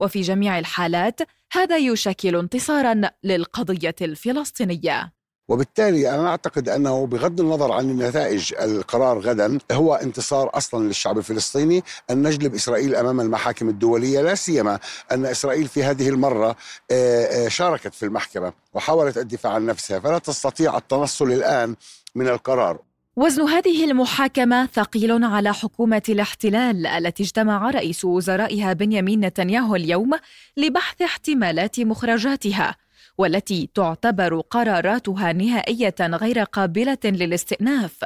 وفي 0.02 0.22
جميع 0.22 0.60
الحالات 0.60 1.22
هذا 1.52 1.78
يشكل 1.78 2.36
انتصارا 2.36 3.02
للقضية 3.24 3.96
الفلسطينية. 4.02 5.16
وبالتالي 5.48 6.16
أنا 6.16 6.28
أعتقد 6.28 6.70
أنه 6.70 7.06
بغض 7.08 7.42
النظر 7.42 7.72
عن 7.72 7.90
النتائج 7.90 8.54
القرار 8.62 9.20
غدا 9.20 9.58
هو 9.72 9.96
انتصار 9.96 10.50
أصلا 10.54 10.88
للشعب 10.88 11.18
الفلسطيني 11.18 11.84
أن 12.10 12.28
نجلب 12.28 12.56
إسرائيل 12.56 12.96
أمام 12.96 13.22
المحاكم 13.22 13.70
الدولية 13.70 14.22
لا 14.22 14.36
سيما 14.36 14.80
أن 15.12 15.26
إسرائيل 15.26 15.68
في 15.68 15.84
هذه 15.84 16.10
المرة 16.10 16.56
آه، 16.92 17.46
آه، 17.46 17.48
شاركت 17.48 17.94
في 17.94 18.04
المحكمة 18.06 18.54
وحاولت 18.74 19.18
الدفاع 19.18 19.54
عن 19.54 19.66
نفسها 19.66 20.00
فلا 20.00 20.18
تستطيع 20.18 20.78
التنصل 20.78 21.32
الآن 21.32 21.76
من 22.16 22.28
القرار 22.28 22.80
وزن 23.18 23.42
هذه 23.42 23.86
المحاكمة 23.86 24.66
ثقيل 24.66 25.24
على 25.24 25.54
حكومة 25.54 26.02
الاحتلال 26.10 26.88
التي 26.88 27.24
اجتمع 27.24 27.70
رئيس 27.70 28.06
وزرائها 28.06 28.74
بنيامين 28.74 29.20
نتنياهو 29.20 29.76
اليوم 29.76 30.12
لبحث 30.58 31.02
احتمالات 31.02 31.80
مخرجاتها 31.80 32.76
والتي 33.18 33.70
تعتبر 33.74 34.40
قراراتها 34.40 35.34
نهائية 35.34 35.96
غير 36.02 36.40
قابلة 36.40 36.98
للاستئناف. 37.06 38.06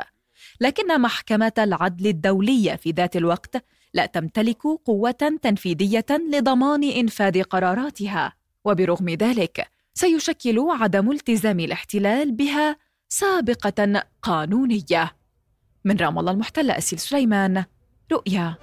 لكن 0.61 1.01
محكمة 1.01 1.51
العدل 1.57 2.07
الدولية 2.07 2.75
في 2.75 2.91
ذات 2.91 3.15
الوقت 3.15 3.65
لا 3.93 4.05
تمتلك 4.05 4.61
قوة 4.85 5.37
تنفيذية 5.41 6.05
لضمان 6.09 6.83
إنفاذ 6.83 7.43
قراراتها. 7.43 8.33
وبرغم 8.65 9.09
ذلك 9.09 9.67
سيشكل 9.93 10.65
عدم 10.69 11.11
التزام 11.11 11.59
الاحتلال 11.59 12.31
بها 12.31 12.88
سابقة 13.11 14.03
قانونية. 14.21 15.11
من 15.85 15.97
رام 15.97 16.19
الله 16.19 16.31
المحتلة 16.31 16.77
أسيل 16.77 16.99
سليمان 16.99 17.63
رؤيا. 18.11 18.55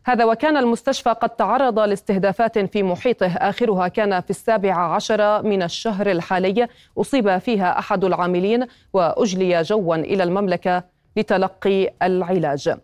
هذا 0.08 0.24
وكان 0.24 0.56
المستشفى 0.56 1.10
قد 1.10 1.30
تعرض 1.30 1.78
لاستهدافات 1.78 2.58
في 2.58 2.82
محيطه. 2.82 3.26
آخرها 3.26 3.88
كان 3.88 4.20
في 4.20 4.30
السابع 4.30 4.94
عشر 4.94 5.42
من 5.42 5.62
الشهر 5.62 6.10
الحالي. 6.10 6.68
أصيب 6.98 7.38
فيها 7.38 7.78
أحد 7.78 8.04
العاملين 8.04 8.66
وأجلي 8.92 9.62
جوا 9.62 9.96
إلى 9.96 10.22
المملكة 10.22 10.82
لتلقي 11.16 11.90
العلاج. 12.02 12.74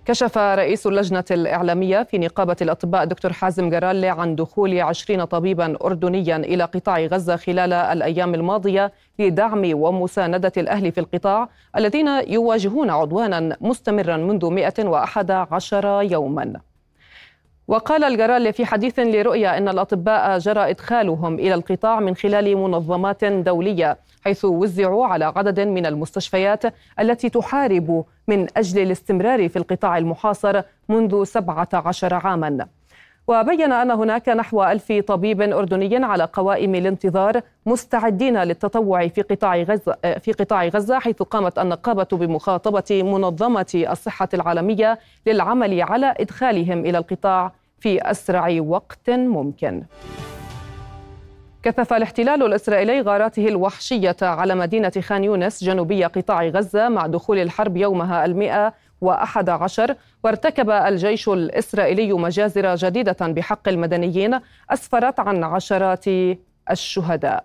كشف 0.04 0.38
رئيس 0.38 0.86
اللجنة 0.86 1.24
الإعلامية 1.30 2.02
في 2.02 2.18
نقابة 2.18 2.56
الأطباء 2.62 3.04
دكتور 3.04 3.32
حازم 3.32 3.70
جرالي 3.70 4.08
عن 4.08 4.36
دخول 4.36 4.80
عشرين 4.80 5.24
طبيبا 5.24 5.76
أردنيا 5.84 6.36
إلى 6.36 6.64
قطاع 6.64 7.00
غزة 7.00 7.36
خلال 7.36 7.72
الأيام 7.72 8.34
الماضية 8.34 8.92
لدعم 9.18 9.62
ومساندة 9.74 10.52
الأهل 10.56 10.92
في 10.92 11.00
القطاع 11.00 11.48
الذين 11.76 12.08
يواجهون 12.08 12.90
عدوانا 12.90 13.56
مستمرا 13.60 14.16
منذ 14.16 14.50
111 14.50 16.02
يوما. 16.02 16.60
وقال 17.68 18.04
الجرال 18.04 18.52
في 18.52 18.66
حديث 18.66 18.98
لرؤيا 18.98 19.58
إن 19.58 19.68
الأطباء 19.68 20.38
جرى 20.38 20.70
إدخالهم 20.70 21.34
إلى 21.34 21.54
القطاع 21.54 22.00
من 22.00 22.16
خلال 22.16 22.56
منظمات 22.56 23.24
دولية 23.24 23.98
حيث 24.24 24.44
وزعوا 24.44 25.06
على 25.06 25.24
عدد 25.24 25.60
من 25.60 25.86
المستشفيات 25.86 26.62
التي 27.00 27.28
تحارب 27.28 28.04
من 28.28 28.46
أجل 28.56 28.82
الاستمرار 28.82 29.48
في 29.48 29.56
القطاع 29.56 29.98
المحاصر 29.98 30.62
منذ 30.88 31.24
17 31.24 32.14
عاما. 32.14 32.66
وبين 33.28 33.72
أن 33.72 33.90
هناك 33.90 34.28
نحو 34.28 34.64
ألف 34.64 34.92
طبيب 34.92 35.40
أردني 35.42 36.04
على 36.04 36.24
قوائم 36.24 36.74
الانتظار 36.74 37.40
مستعدين 37.66 38.42
للتطوع 38.42 39.08
في 39.08 39.22
قطاع 39.22 39.56
غزة 39.56 39.96
في 40.20 40.32
قطاع 40.32 40.66
غزة 40.66 40.98
حيث 40.98 41.22
قامت 41.22 41.58
النقابة 41.58 42.06
بمخاطبة 42.12 43.02
منظمة 43.02 43.84
الصحة 43.90 44.28
العالمية 44.34 44.98
للعمل 45.26 45.82
على 45.82 46.14
إدخالهم 46.20 46.78
إلى 46.78 46.98
القطاع 46.98 47.52
في 47.80 48.10
أسرع 48.10 48.58
وقت 48.60 49.10
ممكن. 49.10 49.82
كثف 51.62 51.92
الاحتلال 51.92 52.42
الإسرائيلي 52.42 53.00
غاراته 53.00 53.48
الوحشية 53.48 54.16
على 54.22 54.54
مدينة 54.54 54.92
خان 55.00 55.24
يونس 55.24 55.64
جنوبي 55.64 56.04
قطاع 56.04 56.44
غزة 56.48 56.88
مع 56.88 57.06
دخول 57.06 57.38
الحرب 57.38 57.76
يومها 57.76 58.24
المئة 58.24 58.74
وأحد 59.00 59.48
عشر 59.48 59.94
وارتكب 60.24 60.70
الجيش 60.70 61.28
الإسرائيلي 61.28 62.12
مجازر 62.12 62.74
جديدة 62.74 63.16
بحق 63.20 63.68
المدنيين 63.68 64.40
أسفرت 64.70 65.20
عن 65.20 65.44
عشرات 65.44 66.04
الشهداء 66.70 67.44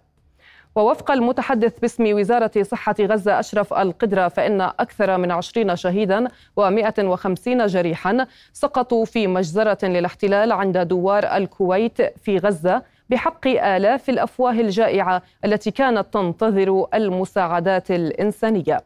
ووفق 0.76 1.12
المتحدث 1.12 1.80
باسم 1.80 2.04
وزارة 2.14 2.52
صحة 2.62 2.96
غزة 3.00 3.40
أشرف 3.40 3.74
القدرة 3.74 4.28
فإن 4.28 4.62
أكثر 4.62 5.18
من 5.18 5.32
عشرين 5.32 5.76
شهيدا 5.76 6.28
و150 6.60 7.48
جريحا 7.48 8.28
سقطوا 8.54 9.06
في 9.06 9.28
مجزرة 9.28 9.78
للاحتلال 9.86 10.52
عند 10.52 10.78
دوار 10.78 11.24
الكويت 11.38 12.02
في 12.02 12.38
غزة 12.38 12.82
بحق 13.10 13.48
آلاف 13.48 14.10
الأفواه 14.10 14.52
الجائعة 14.52 15.22
التي 15.46 15.72
كانت 15.72 16.14
تنتظر 16.14 16.86
المساعدات 16.94 17.92
الإنسانية. 17.92 18.84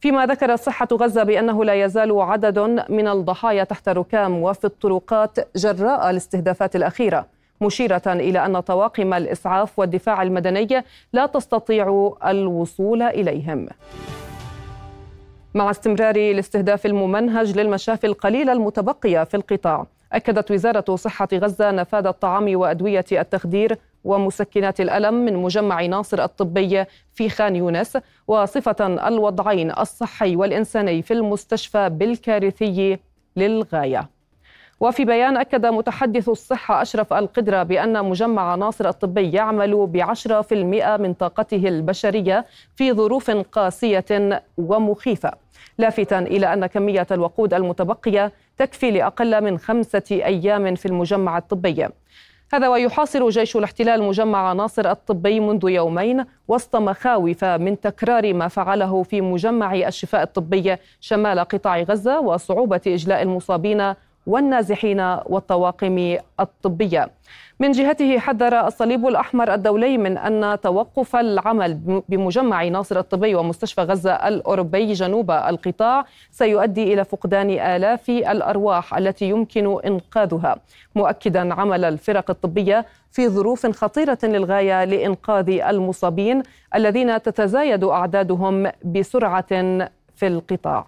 فيما 0.00 0.26
ذكرت 0.26 0.60
صحة 0.60 0.88
غزة 0.92 1.22
بأنه 1.22 1.64
لا 1.64 1.84
يزال 1.84 2.20
عدد 2.20 2.58
من 2.88 3.08
الضحايا 3.08 3.64
تحت 3.64 3.88
ركام 3.88 4.42
وفي 4.42 4.64
الطرقات 4.64 5.56
جراء 5.56 6.10
الاستهدافات 6.10 6.76
الأخيرة. 6.76 7.26
مشيرة 7.60 8.02
إلى 8.06 8.46
أن 8.46 8.60
طواقم 8.60 9.14
الإسعاف 9.14 9.78
والدفاع 9.78 10.22
المدني 10.22 10.84
لا 11.12 11.26
تستطيع 11.26 12.12
الوصول 12.26 13.02
إليهم. 13.02 13.66
مع 15.54 15.70
استمرار 15.70 16.16
الاستهداف 16.16 16.86
الممنهج 16.86 17.58
للمشافي 17.58 18.06
القليلة 18.06 18.52
المتبقية 18.52 19.24
في 19.24 19.36
القطاع 19.36 19.86
أكدت 20.12 20.50
وزارة 20.50 20.96
صحة 20.96 21.28
غزة 21.34 21.70
نفاذ 21.70 22.06
الطعام 22.06 22.56
وأدوية 22.56 23.04
التخدير 23.12 23.78
ومسكنات 24.04 24.80
الألم 24.80 25.14
من 25.14 25.36
مجمع 25.36 25.86
ناصر 25.86 26.24
الطبي 26.24 26.84
في 27.14 27.28
خان 27.28 27.56
يونس 27.56 27.98
وصفة 28.28 28.86
الوضعين 29.08 29.70
الصحي 29.78 30.36
والإنساني 30.36 31.02
في 31.02 31.14
المستشفى 31.14 31.88
بالكارثي 31.88 32.98
للغاية. 33.36 34.19
وفي 34.80 35.04
بيان 35.04 35.36
أكد 35.36 35.66
متحدث 35.66 36.28
الصحة 36.28 36.82
أشرف 36.82 37.12
القدرة 37.12 37.62
بأن 37.62 38.04
مجمع 38.04 38.54
ناصر 38.54 38.88
الطبي 38.88 39.32
يعمل 39.32 39.86
بعشرة 39.86 40.40
في 40.40 40.54
المئة 40.54 40.96
من 40.96 41.14
طاقته 41.14 41.68
البشرية 41.68 42.46
في 42.76 42.92
ظروف 42.92 43.30
قاسية 43.30 44.42
ومخيفة. 44.58 45.32
لافتا 45.78 46.18
إلى 46.18 46.52
أن 46.52 46.66
كمية 46.66 47.06
الوقود 47.10 47.54
المتبقية 47.54 48.32
تكفي 48.56 48.90
لأقل 48.90 49.44
من 49.44 49.58
خمسة 49.58 50.02
أيام 50.10 50.74
في 50.74 50.86
المجمع 50.86 51.38
الطبي. 51.38 51.88
هذا 52.52 52.68
ويحاصر 52.68 53.28
جيش 53.28 53.56
الاحتلال 53.56 54.02
مجمع 54.02 54.52
ناصر 54.52 54.90
الطبي 54.90 55.40
منذ 55.40 55.68
يومين 55.68 56.24
وسط 56.48 56.76
مخاوف 56.76 57.44
من 57.44 57.80
تكرار 57.80 58.34
ما 58.34 58.48
فعله 58.48 59.02
في 59.02 59.20
مجمع 59.20 59.74
الشفاء 59.74 60.22
الطبي 60.22 60.76
شمال 61.00 61.38
قطاع 61.40 61.80
غزة 61.80 62.20
وصعوبة 62.20 62.80
إجلاء 62.86 63.22
المصابين 63.22 63.94
والنازحين 64.26 65.00
والطواقم 65.26 66.16
الطبية. 66.40 67.10
من 67.60 67.70
جهته 67.70 68.18
حذر 68.18 68.66
الصليب 68.66 69.06
الأحمر 69.06 69.54
الدولي 69.54 69.98
من 69.98 70.18
أن 70.18 70.60
توقف 70.60 71.16
العمل 71.16 72.02
بمجمع 72.08 72.64
ناصر 72.64 72.98
الطبي 72.98 73.34
ومستشفى 73.34 73.80
غزة 73.82 74.12
الأوروبي 74.12 74.92
جنوب 74.92 75.30
القطاع 75.30 76.04
سيؤدي 76.30 76.94
إلى 76.94 77.04
فقدان 77.04 77.50
آلاف 77.50 78.10
الأرواح 78.10 78.94
التي 78.94 79.28
يمكن 79.28 79.80
إنقاذها، 79.86 80.56
مؤكدا 80.94 81.54
عمل 81.54 81.84
الفرق 81.84 82.30
الطبية 82.30 82.86
في 83.10 83.28
ظروف 83.28 83.66
خطيرة 83.66 84.18
للغاية 84.22 84.84
لإنقاذ 84.84 85.50
المصابين 85.50 86.42
الذين 86.74 87.22
تتزايد 87.22 87.84
أعدادهم 87.84 88.70
بسرعة 88.84 89.48
في 90.16 90.26
القطاع. 90.26 90.86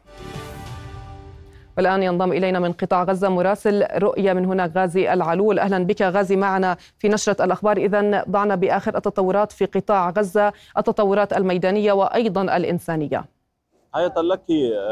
والآن 1.76 2.02
ينضم 2.02 2.33
إلينا 2.33 2.59
من 2.59 2.73
قطاع 2.73 3.02
غزة 3.02 3.29
مراسل 3.29 3.87
رؤية 3.99 4.33
من 4.33 4.45
هناك 4.45 4.76
غازي 4.76 5.12
العلول. 5.12 5.59
أهلا 5.59 5.85
بك 5.85 6.02
غازي 6.02 6.37
معنا 6.37 6.76
في 6.99 7.09
نشرة 7.09 7.45
الأخبار. 7.45 7.76
إذا 7.76 8.25
ضعنا 8.31 8.55
بآخر 8.55 8.97
التطورات 8.97 9.52
في 9.52 9.64
قطاع 9.64 10.11
غزة 10.11 10.52
التطورات 10.79 11.33
الميدانية 11.33 11.93
وأيضا 11.93 12.43
الإنسانية. 12.43 13.25
حياة 13.95 14.14
لك 14.17 14.43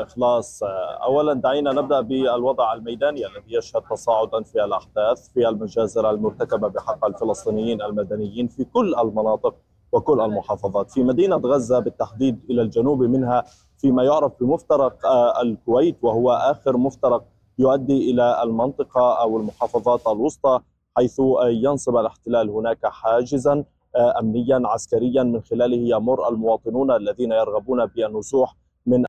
إخلاص. 0.02 0.60
أولا 1.04 1.32
دعينا 1.32 1.72
نبدأ 1.72 2.00
بالوضع 2.00 2.72
الميداني 2.72 3.26
الذي 3.26 3.56
يشهد 3.56 3.82
تصاعدا 3.90 4.42
في 4.42 4.64
الأحداث 4.64 5.28
في 5.34 5.48
المجازر 5.48 6.10
المرتكبة 6.10 6.68
بحق 6.68 7.04
الفلسطينيين 7.04 7.82
المدنيين 7.82 8.48
في 8.48 8.64
كل 8.64 8.94
المناطق. 8.94 9.54
وكل 9.92 10.20
المحافظات. 10.20 10.90
في 10.90 11.02
مدينة 11.02 11.36
غزة 11.36 11.78
بالتحديد 11.78 12.40
إلى 12.50 12.62
الجنوب 12.62 13.02
منها 13.02 13.44
فيما 13.78 14.04
يعرف 14.04 14.32
بمفترق 14.40 15.06
آه، 15.06 15.42
الكويت 15.42 15.96
وهو 16.02 16.32
آخر 16.32 16.76
مفترق 16.76 17.24
يؤدي 17.58 18.10
إلى 18.10 18.42
المنطقة 18.42 19.20
أو 19.20 19.36
المحافظات 19.36 20.06
الوسطى 20.06 20.60
حيث 20.96 21.20
ينصب 21.42 21.96
الاحتلال 21.96 22.50
هناك 22.50 22.86
حاجزا 22.86 23.64
آه، 23.96 24.18
أمنيا 24.20 24.62
عسكريا. 24.64 25.22
من 25.22 25.40
خلاله 25.40 25.96
يمر 25.96 26.28
المواطنون 26.28 26.90
الذين 26.90 27.32
يرغبون 27.32 27.86
بالنزوح 27.86 28.56
من 28.86 29.04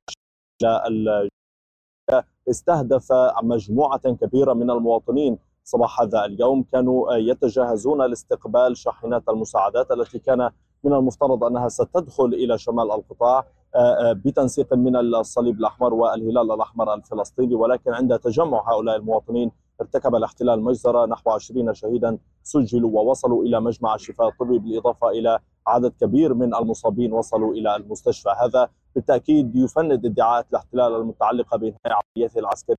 استهدف 2.50 3.08
مجموعة 3.44 4.02
كبيرة 4.22 4.54
من 4.54 4.70
المواطنين. 4.70 5.38
صباح 5.64 6.02
هذا 6.02 6.26
اليوم 6.26 6.64
كانوا 6.64 7.14
يتجهزون 7.14 8.02
لاستقبال 8.02 8.78
شاحنات 8.78 9.30
المساعدات 9.30 9.92
التي 9.92 10.20
كان 10.20 10.50
من 10.84 10.94
المفترض 10.94 11.44
أنها 11.44 11.68
ستدخل 11.70 12.26
إلى 12.26 12.58
شمال 12.58 12.92
القطاع 12.92 13.46
آه، 13.76 14.10
آه، 14.10 14.14
بتنسيق 14.14 14.74
من 14.74 14.96
الصليب 14.96 15.60
الأحمر 15.60 15.94
والهلال 15.94 16.52
الأحمر 16.52 16.94
الفلسطيني. 16.94 17.56
ولكن 17.56 17.94
عند 17.94 18.20
تجمع 18.20 18.72
هؤلاء 18.72 18.96
المواطنين 18.96 19.52
ارتكب 19.82 20.16
الاحتلال 20.16 20.62
مجزرة 20.64 21.06
نحو 21.06 21.32
20 21.32 21.74
شهيدا 21.74 22.18
سجلوا 22.44 22.92
ووصلوا 22.92 23.44
إلى 23.44 23.60
مجمع 23.60 23.96
الشفاء 23.96 24.28
الطبي 24.28 24.60
بالإضافة 24.60 25.10
إلى 25.10 25.40
عدد 25.68 25.94
كبير 26.02 26.34
من 26.34 26.56
المصابين 26.56 27.14
وصلوا 27.14 27.54
إلى 27.54 27.76
المستشفى. 27.76 28.30
هذا 28.30 28.70
بالتأكيد 28.96 29.56
يفند 29.56 30.06
ادعاءات 30.06 30.46
الاحتلال 30.50 30.96
المتعلقة 30.96 31.58
بإنهاء 31.58 32.02
عمليته 32.18 32.40
العسكرية. 32.40 32.76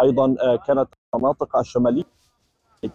أيضا 0.00 0.36
آه، 0.40 0.56
كانت 0.56 0.88
المناطق 1.14 1.56
الشمالية 1.56 2.04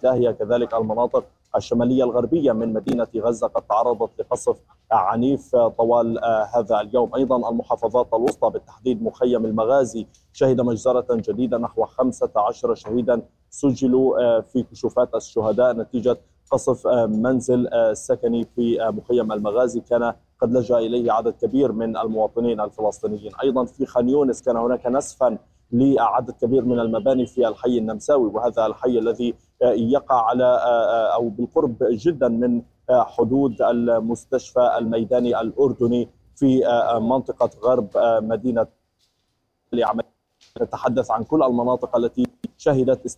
هي 0.05 0.33
كذلك 0.33 0.73
المناطق 0.73 1.25
الشمالية 1.55 2.03
الغربية 2.03 2.51
من 2.51 2.73
مدينة 2.73 3.07
غزة 3.17 3.47
قد 3.47 3.61
تعرضت 3.61 4.19
لقصف 4.19 4.57
عنيف 4.91 5.55
طوال 5.55 6.19
آه، 6.19 6.49
هذا 6.55 6.81
اليوم. 6.81 7.15
أيضا 7.15 7.49
المحافظات 7.49 8.07
الوسطى 8.13 8.49
بالتحديد 8.49 9.03
مخيم 9.03 9.45
المغازي 9.45 10.07
شهد 10.33 10.61
مجزرة 10.61 11.05
جديدة 11.11 11.57
نحو 11.57 11.85
15 11.85 12.75
شهيدا 12.75 13.21
سجلوا 13.49 14.19
آه، 14.19 14.39
في 14.41 14.63
كشوفات 14.63 15.15
الشهداء 15.15 15.73
نتيجة 15.73 16.17
قصف 16.51 16.87
آه، 16.87 17.05
منزل 17.05 17.69
سكني 17.93 18.47
في 18.55 18.77
مخيم 18.81 19.31
المغازي. 19.31 19.79
كان 19.79 20.13
قد 20.41 20.51
لجأ 20.51 20.77
إليه 20.77 21.11
عدد 21.11 21.33
كبير 21.33 21.71
من 21.71 21.97
المواطنين 21.97 22.61
الفلسطينيين. 22.61 23.31
أيضا 23.43 23.65
في 23.65 23.85
خان 23.85 24.09
يونس 24.09 24.41
كان 24.41 24.57
هناك 24.57 24.87
نسفا 24.87 25.37
لعدد 25.71 26.31
كبير 26.31 26.65
من 26.65 26.79
المباني 26.79 27.25
في 27.25 27.47
الحي 27.47 27.77
النمساوي 27.77 28.27
وهذا 28.33 28.65
الحي 28.65 28.99
الذي 28.99 29.33
يقع 29.61 30.21
على 30.25 30.59
أو 31.13 31.29
بالقرب 31.29 31.75
جدا 31.81 32.27
من 32.27 32.61
حدود 32.89 33.61
المستشفى 33.61 34.77
الميداني 34.77 35.41
الأردني 35.41 36.09
في 36.35 36.61
منطقة 37.01 37.49
غرب 37.63 37.87
مدينة 38.23 38.67
نتحدث 40.61 41.11
عن 41.11 41.23
كل 41.23 41.43
المناطق 41.43 41.95
التي 41.95 42.27
شهدت 42.57 43.17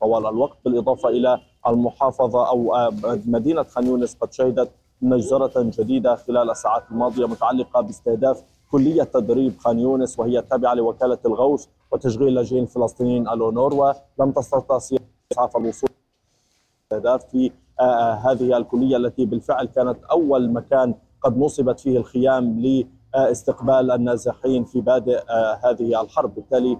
طوال 0.00 0.26
الوقت 0.26 0.58
بالإضافة 0.64 1.08
إلى 1.08 1.40
المحافظة 1.66 2.48
أو 2.48 2.90
مدينة 3.26 3.62
خان 3.62 3.86
يونس 3.86 4.14
قد 4.14 4.32
شهدت 4.32 4.70
مجزرة 5.02 5.52
جديدة 5.56 6.16
خلال 6.16 6.50
الساعات 6.50 6.82
الماضية 6.90 7.26
متعلقة 7.26 7.80
باستهداف 7.80 8.42
كلية 8.72 9.02
تدريب 9.02 9.58
خان 9.58 9.78
يونس 9.78 10.18
وهي 10.18 10.42
تابعة 10.42 10.74
لوكالة 10.74 11.18
الغوث 11.26 11.66
وتشغيل 11.92 12.28
اللاجئين 12.28 12.62
الفلسطينيين 12.62 13.28
الأونور 13.28 13.74
ولم 13.74 14.32
تستطع 14.32 14.76
إسعاف 15.32 15.56
الوصول 15.56 15.90
في 17.00 17.50
آه، 17.80 17.82
آه، 17.82 18.12
هذه 18.14 18.56
الكلية 18.56 18.96
التي 18.96 19.24
بالفعل 19.24 19.66
كانت 19.66 20.04
أول 20.04 20.50
مكان 20.52 20.94
قد 21.22 21.38
نصبت 21.38 21.80
فيه 21.80 21.98
الخيام 21.98 22.60
لاستقبال 23.14 23.90
النازحين 23.90 24.64
في 24.64 24.80
بادئ 24.80 25.18
آه، 25.30 25.60
هذه 25.64 26.00
الحرب. 26.00 26.34
بالتالي 26.34 26.78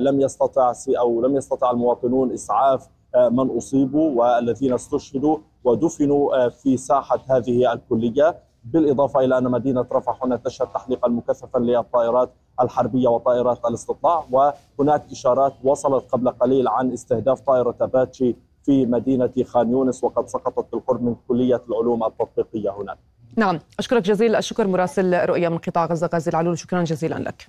لم 0.00 0.20
يستطع 0.20 0.72
أو 0.88 1.22
لم 1.22 1.36
يستطع 1.36 1.70
المواطنون 1.70 2.32
إسعاف 2.32 2.88
من 3.30 3.56
أصيبوا 3.56 4.10
والذين 4.22 4.72
استشهدوا 4.72 5.38
ودفنوا 5.64 6.48
في 6.48 6.76
ساحة 6.76 7.18
هذه 7.30 7.72
الكلية. 7.72 8.36
بالإضافة 8.64 9.20
إلى 9.20 9.38
أن 9.38 9.44
مدينة 9.44 9.86
رفح 9.92 10.24
هنا 10.24 10.36
تشهد 10.36 10.66
تحليقا 10.66 11.08
مكثفا 11.08 11.58
للطائرات 11.58 12.30
الحربية 12.60 13.08
وطائرات 13.08 13.64
الاستطلاع 13.64 14.24
وهناك 14.30 15.02
إشارات 15.12 15.54
وصلت 15.64 16.04
قبل 16.12 16.30
قليل 16.30 16.68
عن 16.68 16.92
استهداف 16.92 17.40
طائرة 17.40 17.74
أباتشي 17.80 18.36
في 18.64 18.86
مدينة 18.86 19.30
خان 19.44 19.70
يونس 19.70 20.04
وقد 20.04 20.28
سقطت 20.28 20.72
بالقرب 20.72 21.02
من 21.02 21.16
كلية 21.28 21.62
العلوم 21.68 22.04
التطبيقية 22.04 22.70
هناك. 22.70 22.98
نعم 23.36 23.58
أشكرك 23.78 24.02
جزيل 24.02 24.36
الشكر 24.36 24.66
مراسل 24.66 25.24
رؤية 25.24 25.48
من 25.48 25.58
قطاع 25.58 25.86
غزة. 25.86 26.10
غازي 26.14 26.30
العلول 26.30 26.58
شكرا 26.58 26.82
جزيلا 26.82 27.14
لك. 27.14 27.46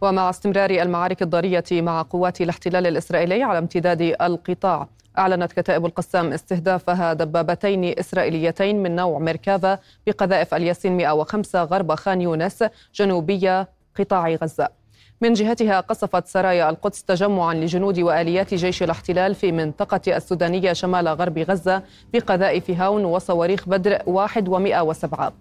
ومع 0.00 0.30
استمرار 0.30 0.70
المعارك 0.70 1.22
الضارية 1.22 1.64
مع 1.72 2.02
قوات 2.02 2.40
الاحتلال 2.40 2.86
الإسرائيلي 2.86 3.42
على 3.42 3.58
امتداد 3.58 4.00
القطاع 4.22 4.88
أعلنت 5.18 5.52
كتائب 5.52 5.86
القسام 5.86 6.32
استهدافها 6.32 7.12
دبابتين 7.12 7.98
إسرائيليتين 7.98 8.82
من 8.82 8.96
نوع 8.96 9.18
ميركافا 9.18 9.78
بقذائف 10.06 10.54
الياسين 10.54 10.96
105 10.96 11.64
غرب 11.64 11.94
خان 11.94 12.20
يونس 12.20 12.64
جنوبية 12.94 13.68
قطاع 13.98 14.28
غزة. 14.34 14.68
من 15.20 15.32
جهتها 15.32 15.80
قصفت 15.80 16.26
سرايا 16.26 16.70
القدس 16.70 17.04
تجمعا 17.04 17.54
لجنود 17.54 17.98
وآليات 17.98 18.54
جيش 18.54 18.82
الاحتلال 18.82 19.34
في 19.34 19.52
منطقة 19.52 20.16
السودانية 20.16 20.72
شمال 20.72 21.08
غرب 21.08 21.38
غزة 21.38 21.82
بقذائف 22.12 22.70
هاون 22.70 23.04
وصواريخ 23.04 23.68
بدر 23.68 23.98
واحد 24.06 24.48
ومئة 24.48 24.80
وسبعة. 24.80 25.32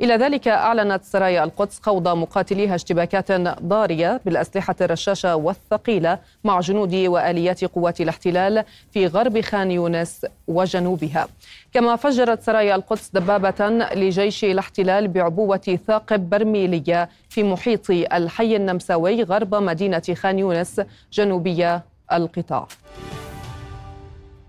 إلى 0.00 0.14
ذلك 0.14 0.48
أعلنت 0.48 1.04
سرايا 1.04 1.44
القدس 1.44 1.80
خوض 1.82 2.08
مقاتليها 2.08 2.74
اشتباكات 2.74 3.32
ضارية 3.62 4.20
بالأسلحة 4.24 4.74
الرشاشة 4.80 5.36
والثقيلة 5.36 6.18
مع 6.44 6.60
جنود 6.60 6.94
وآليات 6.94 7.64
قوات 7.64 8.00
الاحتلال 8.00 8.64
في 8.90 9.06
غرب 9.06 9.40
خان 9.40 9.70
يونس 9.70 10.26
وجنوبها. 10.48 11.28
كما 11.72 11.96
فجرت 11.96 12.42
سرايا 12.42 12.74
القدس 12.74 13.10
دبابة 13.14 13.68
لجيش 13.94 14.44
الاحتلال 14.44 15.08
بعبوة 15.08 15.78
ثاقب 15.86 16.30
برميلية 16.30 17.08
في 17.28 17.42
محيط 17.42 17.90
الحي 17.90 18.56
النمساوي 18.56 19.22
غرب 19.22 19.54
مدينة 19.54 20.02
خان 20.14 20.38
يونس 20.38 20.80
جنوبية 21.12 21.82
القطاع. 22.12 22.66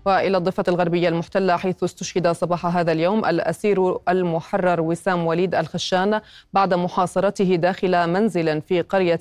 وإلى 0.04 0.36
الضفة 0.36 0.64
الغربية 0.68 1.08
المحتلة 1.08 1.56
حيث 1.56 1.84
استشهد 1.84 2.28
صباح 2.28 2.66
هذا 2.66 2.92
اليوم 2.92 3.24
الأسير 3.24 3.98
المحرر 4.08 4.80
وسام 4.80 5.26
وليد 5.26 5.54
الخشان 5.54 6.20
بعد 6.52 6.74
محاصرته 6.74 7.56
داخل 7.56 8.06
منزل 8.08 8.62
في 8.62 8.80
قرية 8.80 9.18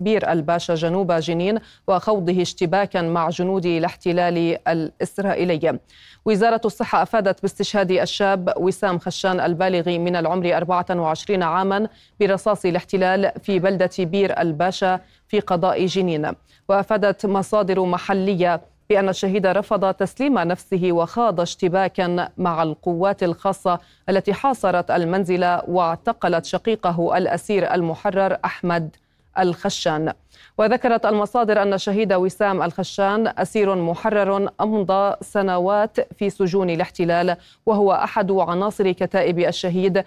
بير 0.00 0.32
الباشا 0.32 0.74
جنوب 0.74 1.12
جنين 1.12 1.58
وخوضه 1.88 2.42
اشتباكا 2.42 3.02
مع 3.02 3.28
جنود 3.28 3.66
الاحتلال 3.66 4.58
الإسرائيلي. 4.68 5.78
وزارة 6.24 6.60
الصحة 6.64 7.02
أفادت 7.02 7.42
باستشهاد 7.42 7.90
الشاب 7.90 8.52
وسام 8.56 8.98
خشان 8.98 9.40
البالغ 9.40 9.98
من 9.98 10.16
العمر 10.16 10.56
24 10.56 11.42
عاما 11.42 11.88
برصاص 12.20 12.64
الاحتلال 12.64 13.32
في 13.42 13.58
بلدة 13.58 13.90
بير 13.98 14.40
الباشا 14.40 15.00
في 15.28 15.40
قضاء 15.40 15.86
جنين. 15.86 16.32
وأفادت 16.68 17.26
مصادر 17.26 17.84
محلية 17.84 18.60
بأن 18.90 19.08
الشهيد 19.08 19.46
رفض 19.46 19.94
تسليم 19.94 20.38
نفسه 20.38 20.88
وخاض 20.92 21.40
اشتباكا 21.40 22.28
مع 22.36 22.62
القوات 22.62 23.22
الخاصة 23.22 23.78
التي 24.08 24.32
حاصرت 24.34 24.90
المنزل 24.90 25.44
واعتقلت 25.68 26.44
شقيقه 26.44 27.18
الأسير 27.18 27.74
المحرر 27.74 28.38
أحمد 28.44 28.96
الخشان. 29.38 30.12
وذكرت 30.58 31.06
المصادر 31.06 31.62
أن 31.62 31.72
الشهيد 31.72 32.12
وسام 32.12 32.62
الخشان 32.62 33.32
أسير 33.38 33.74
محرر 33.74 34.50
أمضى 34.60 35.16
سنوات 35.20 36.00
في 36.00 36.30
سجون 36.30 36.70
الاحتلال 36.70 37.36
وهو 37.66 37.92
أحد 37.92 38.30
عناصر 38.32 38.92
كتائب 38.92 39.38
الشهيد 39.38 40.04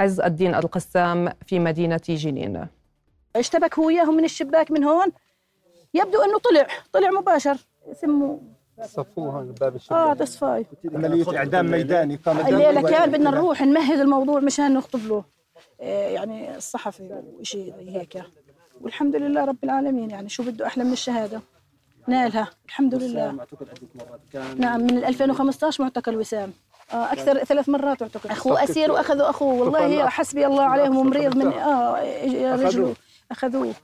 عز 0.00 0.20
الدين 0.20 0.54
القسام 0.54 1.32
في 1.46 1.58
مدينة 1.58 2.00
جنين. 2.08 2.66
اشتبك 3.36 3.78
هو 3.78 3.86
وياهم 3.86 4.16
من 4.16 4.24
الشباك 4.24 4.70
من 4.70 4.84
هون؟ 4.84 5.12
يبدو 5.94 6.22
أنه 6.22 6.38
طلع 6.38 6.66
طلع 6.92 7.10
مباشر. 7.10 7.56
سموا 7.92 8.38
صفوها 8.84 9.46
باب 9.60 9.76
الشباك 9.76 9.98
آه 9.98 10.14
تصفاي 10.14 10.66
عملية 10.94 11.38
إعدام 11.38 11.70
ميداني. 11.70 12.16
قامت 12.16 12.48
الليلة 12.48 12.90
كان 12.90 13.10
بدنا 13.10 13.30
نروح 13.30 13.62
نمهد 13.62 14.00
الموضوع 14.00 14.40
مشان 14.40 14.74
نخطب 14.74 15.06
له 15.06 15.24
إيه، 15.80 16.14
يعني 16.14 16.56
الصحفي 16.56 17.22
وشيء 17.40 17.74
زي 17.78 17.96
هيك. 17.96 18.22
والحمد 18.80 19.16
لله 19.16 19.44
رب 19.44 19.64
العالمين 19.64 20.10
يعني 20.10 20.28
شو 20.28 20.42
بده 20.42 20.66
أحلى 20.66 20.84
من 20.84 20.92
الشهادة. 20.92 21.40
نالها. 22.08 22.48
الحمد 22.66 22.94
لله. 22.94 23.46
نعم 24.56 24.80
من 24.80 25.04
2015 25.04 25.84
معتقل 25.84 26.16
وسام. 26.16 26.52
آه 26.92 27.12
أكثر 27.12 27.38
ثلاث 27.38 27.68
مرات 27.68 28.02
اعتقل. 28.02 28.30
أخوه 28.30 28.64
أسير 28.64 28.92
واخذوا 28.92 29.30
أخوه. 29.30 29.54
والله 29.54 30.08
حسبي 30.08 30.46
الله 30.46 30.62
عليهم 30.62 30.96
ومريض 30.96 31.36
من 31.36 31.52
آه 31.52 32.54
رجله 32.54 32.94
أخذوه. 33.32 33.74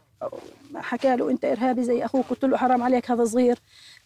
حكى 0.77 1.17
له 1.17 1.31
أنت 1.31 1.45
إرهابي 1.45 1.83
زي 1.83 2.05
أخوك 2.05 2.27
قلت 2.31 2.45
له 2.45 2.57
حرام 2.57 2.83
عليك 2.83 3.11
هذا 3.11 3.25
صغير. 3.25 3.59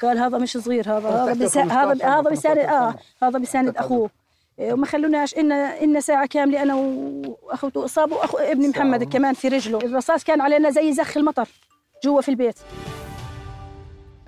قال 0.02 0.18
هذا 0.18 0.38
مش 0.38 0.56
صغير 0.56 0.98
هذا 0.98 1.08
هذا 1.08 1.32
بيساند 1.32 1.70
هذا 1.70 2.06
هذا 2.06 2.30
بيساند 2.30 2.58
آه 2.58 2.94
هذا 3.22 3.38
بيساند 3.38 3.76
أخوه. 3.76 4.10
إيه، 4.58 4.72
وما 4.72 4.86
خلوناش 4.86 5.34
إن 5.34 5.52
إن 5.52 6.00
ساعة 6.00 6.26
كاملة 6.26 6.62
أنا 6.62 6.74
وأخوته 6.74 7.84
إصابة 7.84 8.16
وأخو 8.16 8.38
ابني 8.38 8.68
محمد 8.68 9.04
كمان 9.04 9.34
في 9.34 9.48
رجله. 9.48 9.78
الرصاص 9.78 10.24
كان 10.24 10.40
علينا 10.40 10.70
زي 10.70 10.92
زخ 10.92 11.16
المطر 11.16 11.48
جوا 12.04 12.20
في 12.20 12.28
البيت. 12.28 12.56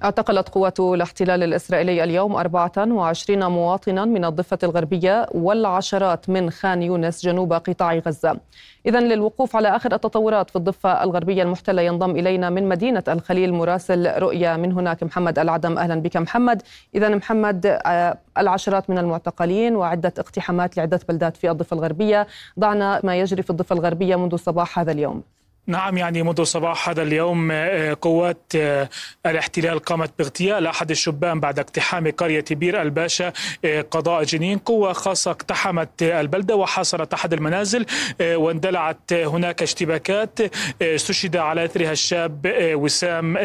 اعتقلت 0.05 0.49
قوات 0.49 0.81
الاحتلال 0.81 1.43
الإسرائيلي 1.43 2.05
اليوم 2.05 2.37
24 2.37 3.47
مواطنا 3.47 4.05
من 4.05 4.25
الضفة 4.25 4.59
الغربية 4.63 5.27
والعشرات 5.35 6.31
من 6.31 6.51
خان 6.51 6.83
يونس 6.83 7.25
جنوب 7.25 7.53
قطاع 7.53 7.95
غزة. 7.95 8.41
إذا 8.87 9.01
للوقوف 9.01 9.57
على 9.57 9.69
آخر 9.77 9.95
التطورات 9.95 10.51
في 10.51 10.57
الضفة 10.57 11.03
الغربية 11.03 11.43
المحتلة 11.43 11.83
ينضم 11.83 12.11
إلينا 12.11 12.51
من 12.51 12.69
مدينة 12.69 13.03
الخليل 13.09 13.55
مراسل 13.55 14.19
رؤيا 14.19 14.57
من 14.57 14.73
هناك 14.73 15.03
محمد 15.03 15.39
العدم. 15.39 15.79
أهلا 15.79 15.95
بك 15.95 16.17
محمد. 16.17 16.63
إذا 16.95 17.09
محمد 17.09 17.67
آه، 17.67 18.19
العشرات 18.39 18.91
من 18.91 18.99
المعتقلين 18.99 19.77
وعدة 19.77 20.13
اقتحامات 20.19 20.77
لعدة 20.77 21.01
بلدات 21.09 21.37
في 21.37 21.51
الضفة 21.51 21.75
الغربية. 21.75 22.27
ضعنا 22.59 23.01
ما 23.05 23.17
يجري 23.17 23.43
في 23.43 23.51
الضفة 23.51 23.75
الغربية 23.75 24.17
منذ 24.17 24.37
صباح 24.37 24.79
هذا 24.79 24.93
اليوم. 24.93 25.23
نعم 25.67 25.99
يعني 25.99 26.23
منذ 26.23 26.43
صباح 26.43 26.89
هذا 26.89 27.03
اليوم 27.03 27.49
آه، 27.53 27.97
قوات 28.01 28.53
آه، 28.57 28.89
الاحتلال 29.27 29.79
قامت 29.79 30.11
باغتيال 30.19 30.67
أحد 30.67 30.91
الشبان 30.91 31.41
بعد 31.41 31.59
اقتحام 31.59 32.11
قرية 32.11 32.45
بير 32.51 32.83
الباشا 32.83 33.33
آه، 33.65 33.81
قضاء 33.81 34.25
جنين. 34.25 34.59
قوة 34.59 34.93
خاصة 34.93 35.31
اقتحمت 35.31 36.03
البلدة 36.03 36.57
وحاصرت 36.57 37.15
أحد 37.15 37.33
المنازل 37.33 37.87
واندلعت 38.21 39.13
هناك 39.13 39.63
اشتباكات 39.63 40.39
استشهد 40.83 41.37
على 41.37 41.65
أثرها 41.65 41.93
الشاب 41.93 42.55
وسام 42.75 43.39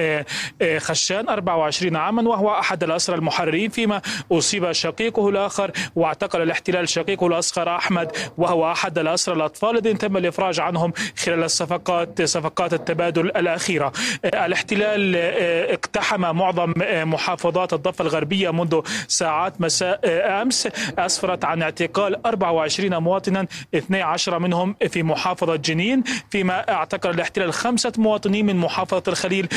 خشان 0.78 1.30
24 1.30 1.96
عاما 1.96 2.30
وهو 2.30 2.60
أحد 2.60 2.84
الأسرى 2.84 3.16
المحررين 3.16 3.70
فيما 3.70 4.02
أصيب 4.32 4.72
شقيقه 4.72 5.30
الآخر 5.30 5.72
واعتقل 5.96 6.42
الاحتلال 6.42 6.90
شقيقه 6.90 7.28
الأصغر 7.28 7.76
أحمد 7.76 8.12
وهو 8.38 8.72
أحد 8.72 8.98
الأسرى 8.98 9.36
الأطفال 9.36 9.70
الذين 9.70 9.98
تم 9.98 10.18
الإفراج 10.18 10.60
عنهم 10.60 10.94
خلال 11.18 11.44
الصفقات. 11.44 12.09
صفقات 12.26 12.74
التبادل 12.74 13.26
الأخيرة. 13.28 13.92
الاحتلال 14.26 15.16
آه، 15.16 15.74
اقتحم 15.74 16.22
معظم 16.22 16.74
آه، 16.82 17.04
محافظات 17.04 17.74
الضفة 17.74 18.02
الغربية 18.02 18.52
منذ 18.52 18.82
ساعات 19.08 19.62
مساء 19.62 20.00
آه، 20.06 20.42
أمس. 20.42 20.68
أسفرت 21.00 21.46
عن 21.46 21.62
اعتقال 21.62 22.26
24 22.26 22.98
مواطنا 22.98 23.48
12 23.76 24.40
منهم 24.40 24.76
في 24.90 25.04
محافظة 25.04 25.56
جنين. 25.56 26.04
فيما 26.32 26.70
اعتقل 26.70 27.10
الاحتلال 27.10 27.54
خمسة 27.54 27.92
مواطنين 27.98 28.46
من 28.46 28.56
محافظة 28.56 29.04
الخليل 29.08 29.48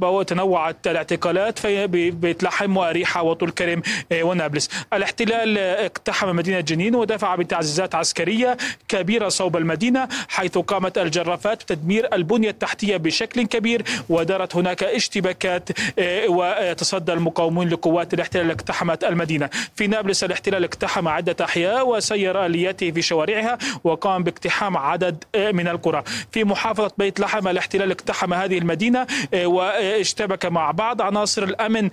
وتنوعت 0.00 0.86
الاعتقالات 0.86 1.58
في 1.58 1.86
بيت 2.10 2.42
لحم 2.42 2.76
وأريحة 2.76 3.22
وطول 3.22 3.50
كرم 3.50 3.82
ونابلس. 4.12 4.70
الاحتلال 4.92 5.58
اقتحم 5.58 6.36
مدينة 6.36 6.60
جنين 6.60 6.94
ودفع 6.94 7.34
بتعزيزات 7.36 7.94
عسكرية 7.94 8.56
كبيرة 8.88 9.28
صوب 9.28 9.56
المدينة 9.56 10.08
حيث 10.28 10.58
قامت 10.58 10.98
الجرافات 10.98 11.49
مخالفات 11.50 11.62
تدمير 11.62 12.14
البنية 12.14 12.50
التحتية 12.50 12.96
بشكل 12.96 13.42
كبير 13.46 13.82
ودارت 14.08 14.56
هناك 14.56 14.82
اشتباكات 14.82 15.68
آه، 15.98 16.26
وتصدى 16.28 17.12
المقاومون 17.12 17.68
لقوات 17.68 18.14
الاحتلال 18.14 18.50
اقتحمت 18.50 19.04
المدينة. 19.04 19.50
في 19.76 19.86
نابلس 19.86 20.24
الاحتلال 20.24 20.64
اقتحم 20.64 21.08
عدة 21.08 21.44
أحياء 21.44 21.88
وسير 21.88 22.46
آلياته 22.46 22.90
في 22.90 23.02
شوارعها 23.02 23.58
وقام 23.84 24.22
باقتحام 24.24 24.76
عدد 24.76 25.24
آه، 25.34 25.52
من 25.52 25.68
القرى. 25.68 26.02
في 26.32 26.44
محافظة 26.44 26.90
بيت 26.98 27.20
لحم 27.20 27.48
الاحتلال 27.48 27.90
اقتحم 27.90 28.34
هذه 28.34 28.58
المدينة 28.58 29.06
آه، 29.34 29.46
واشتبك 29.46 30.46
مع 30.46 30.70
بعض 30.70 31.02
عناصر 31.02 31.42
الأمن 31.42 31.90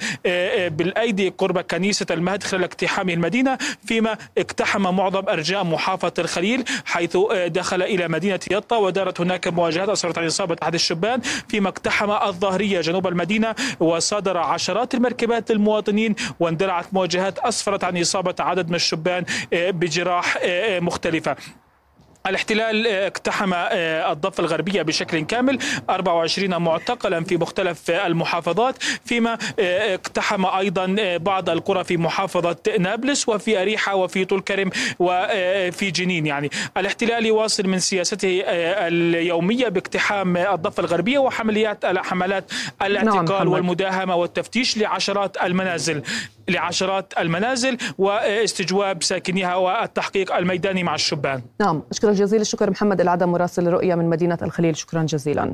بالأيدي 0.70 1.30
قرب 1.30 1.60
كنيسة 1.60 2.06
المهد 2.12 2.44
خلال 2.44 2.64
اقتحام 2.64 3.10
المدينة 3.10 3.58
فيما 3.86 4.18
اقتحم 4.38 4.82
معظم 4.82 5.30
أرجاء 5.30 5.64
محافظة 5.64 6.14
الخليل 6.20 6.64
حيث 6.86 7.18
دخل 7.48 7.82
إلى 7.84 8.08
مدينة 8.08 8.40
يطا 8.52 8.78
ودارت 8.78 9.22
هناك 9.22 9.47
مواجهات 9.54 9.90
أسرت 9.90 10.18
عن 10.18 10.26
إصابة 10.26 10.56
أحد 10.64 10.74
الشبان 10.74 11.22
فيما 11.22 11.70
اقتحم 11.70 12.12
الظاهرية 12.12 12.82
جنوب 12.82 13.08
المدينة 13.08 13.56
وصادر 13.80 14.38
عشرات 14.38 14.94
المركبات 14.96 15.52
للمواطنين 15.52 16.16
واندلعت 16.40 16.94
مواجهات 16.94 17.40
أسفرت 17.40 17.84
عن 17.84 17.98
إصابة 17.98 18.36
عدد 18.40 18.70
من 18.70 18.76
الشبان 18.76 19.26
آه، 19.54 19.72
بجراح 19.72 20.38
آه، 20.44 20.80
مختلفة. 20.80 21.36
الاحتلال 22.28 22.88
اقتحم 22.88 23.54
الضفة 23.54 24.42
الغربية 24.42 24.82
بشكل 24.82 25.20
كامل 25.20 25.60
24 25.90 26.58
معتقلا 26.58 27.24
في 27.24 27.38
مختلف 27.38 27.92
المحافظات 27.92 28.84
فيما 29.06 29.38
اقتحم 29.60 30.46
أيضا 30.46 31.18
بعض 31.18 31.50
القرى 31.50 31.84
في 31.84 31.98
محافظة 31.98 32.58
نابلس 32.80 33.30
وفي 33.30 33.62
أريحة 33.62 33.96
وفي 33.96 34.26
طول 34.26 34.42
كرم 34.42 34.70
وفي 35.00 35.92
جنين 35.92 36.26
يعني. 36.26 36.50
الاحتلال 36.78 37.26
يواصل 37.26 37.68
من 37.68 37.80
سياسته 37.80 38.44
اليومية 38.48 39.68
باقتحام 39.68 40.38
الضفة 40.38 40.82
الغربية 40.84 41.20
وحمليات 41.20 41.86
حملات 41.86 42.52
الاعتقال 42.82 43.26
نعم 43.26 43.48
والمداهمة 43.48 44.16
والتفتيش 44.16 44.78
لعشرات 44.78 45.38
المنازل. 45.44 46.02
لعشرات 46.50 47.14
المنازل 47.20 47.78
واستجواب 47.98 49.04
ساكنيها 49.04 49.56
والتحقيق 49.56 50.36
الميداني 50.36 50.84
مع 50.84 50.96
الشبان. 50.96 51.42
نعم 51.60 51.84
أشكرك 51.92 52.14
جزيل 52.14 52.42
الشكر 52.42 52.70
محمد 52.70 53.02
العدم 53.02 53.30
مراسل 53.30 53.68
الرؤية 53.68 53.96
من 53.96 54.10
مدينة 54.10 54.38
الخليل. 54.42 54.78
شكرا 54.78 55.04
جزيلا. 55.04 55.54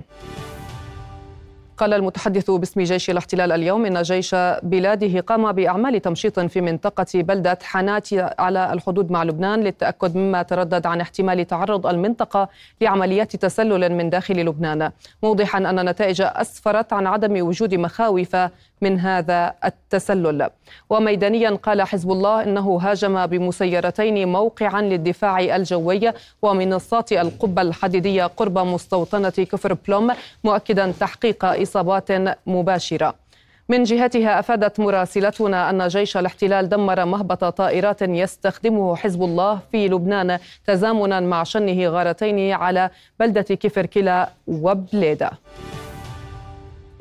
قال 1.78 1.94
المتحدث 1.94 2.52
باسم 2.52 2.82
جيش 2.82 3.10
الاحتلال 3.10 3.52
اليوم 3.52 3.86
إن 3.86 4.02
جيش 4.02 4.36
بلاده 4.64 5.20
قام 5.20 5.52
بأعمال 5.52 6.02
تمشيط 6.02 6.40
في 6.40 6.62
منطقة 6.62 7.06
بلدة 7.14 7.60
حناتي 7.64 8.22
على 8.40 8.74
الحدود 8.74 9.12
مع 9.12 9.24
لبنان 9.24 9.60
للتأكد 9.60 10.18
مما 10.18 10.44
تردد 10.44 10.86
عن 10.86 11.02
احتمال 11.02 11.48
تعرض 11.48 11.88
المنطقة 11.88 12.50
لعمليات 12.82 13.36
تسلل 13.36 13.92
من 13.92 14.10
داخل 14.10 14.46
لبنان. 14.46 14.92
موضحا 15.24 15.58
أن 15.58 15.80
النتائج 15.80 16.22
أسفرت 16.22 16.94
عن 16.94 17.08
عدم 17.08 17.48
وجود 17.48 17.76
مخاوف 17.76 18.36
من 18.84 19.00
هذا 19.00 19.54
التسلل. 19.66 20.50
وميدانيا 20.90 21.52
قال 21.66 21.82
حزب 21.82 22.12
الله 22.12 22.44
إنه 22.44 22.68
هاجم 22.82 23.26
بمسيرتين 23.26 24.28
موقعا 24.28 24.82
للدفاع 24.82 25.40
الجوي 25.40 26.12
ومنصات 26.42 27.12
القبة 27.12 27.62
الحديدية 27.62 28.26
قرب 28.26 28.58
مستوطنة 28.58 29.30
كفر 29.52 29.74
بلوم 29.74 30.12
مؤكدا 30.44 30.94
تحقيق 31.00 31.46
إصابات 31.46 32.10
مباشرة. 32.48 33.24
من 33.70 33.84
جهتها 33.84 34.40
أفادت 34.40 34.80
مراسلتنا 34.80 35.70
أن 35.70 35.88
جيش 35.88 36.18
الاحتلال 36.18 36.70
دمر 36.70 37.06
مهبط 37.06 37.44
طائرات 37.46 38.02
يستخدمه 38.02 38.96
حزب 38.96 39.24
الله 39.24 39.60
في 39.72 39.88
لبنان 39.88 40.40
تزامنا 40.68 41.20
مع 41.20 41.44
شنه 41.44 41.88
غارتين 41.88 42.54
على 42.54 42.90
بلدة 43.20 43.42
كفر 43.42 43.86
كلا 43.86 44.30
وبليدة. 44.48 45.32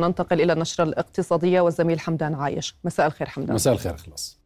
ننتقل 0.07 0.41
إلى 0.41 0.53
النشرة 0.53 0.85
الاقتصادية 0.85 1.61
والزميل 1.61 2.01
حمدان 2.01 2.35
عايش. 2.35 2.77
مساء 2.85 3.07
الخير 3.07 3.29
حمدان. 3.29 3.55
مساء 3.55 3.73
الخير 3.73 3.97
خلاص. 3.97 4.38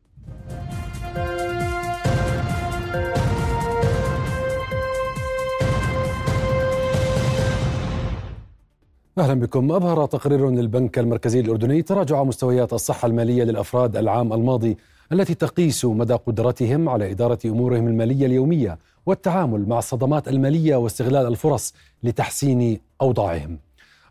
أهلا 9.19 9.35
بكم. 9.35 9.73
اظهر 9.73 10.07
تقرير 10.07 10.51
للبنك 10.51 10.99
المركزي 10.99 11.40
الأردني 11.40 11.83
تراجع 11.83 12.23
مستويات 12.23 12.73
الصحة 12.73 13.07
المالية 13.07 13.45
للأفراد 13.45 13.97
العام 13.97 14.33
الماضي 14.33 14.77
التي 15.12 15.35
تقيس 15.35 15.85
مدى 15.85 16.14
قدرتهم 16.14 16.88
على 16.88 17.11
إدارة 17.11 17.38
أمورهم 17.45 17.88
المالية 17.88 18.27
اليومية 18.27 18.79
والتعامل 19.07 19.69
مع 19.69 19.79
الصدمات 19.79 20.29
المالية 20.29 20.77
واستغلال 20.77 21.27
الفرص 21.27 21.75
لتحسين 22.03 22.81
أوضاعهم. 23.03 23.59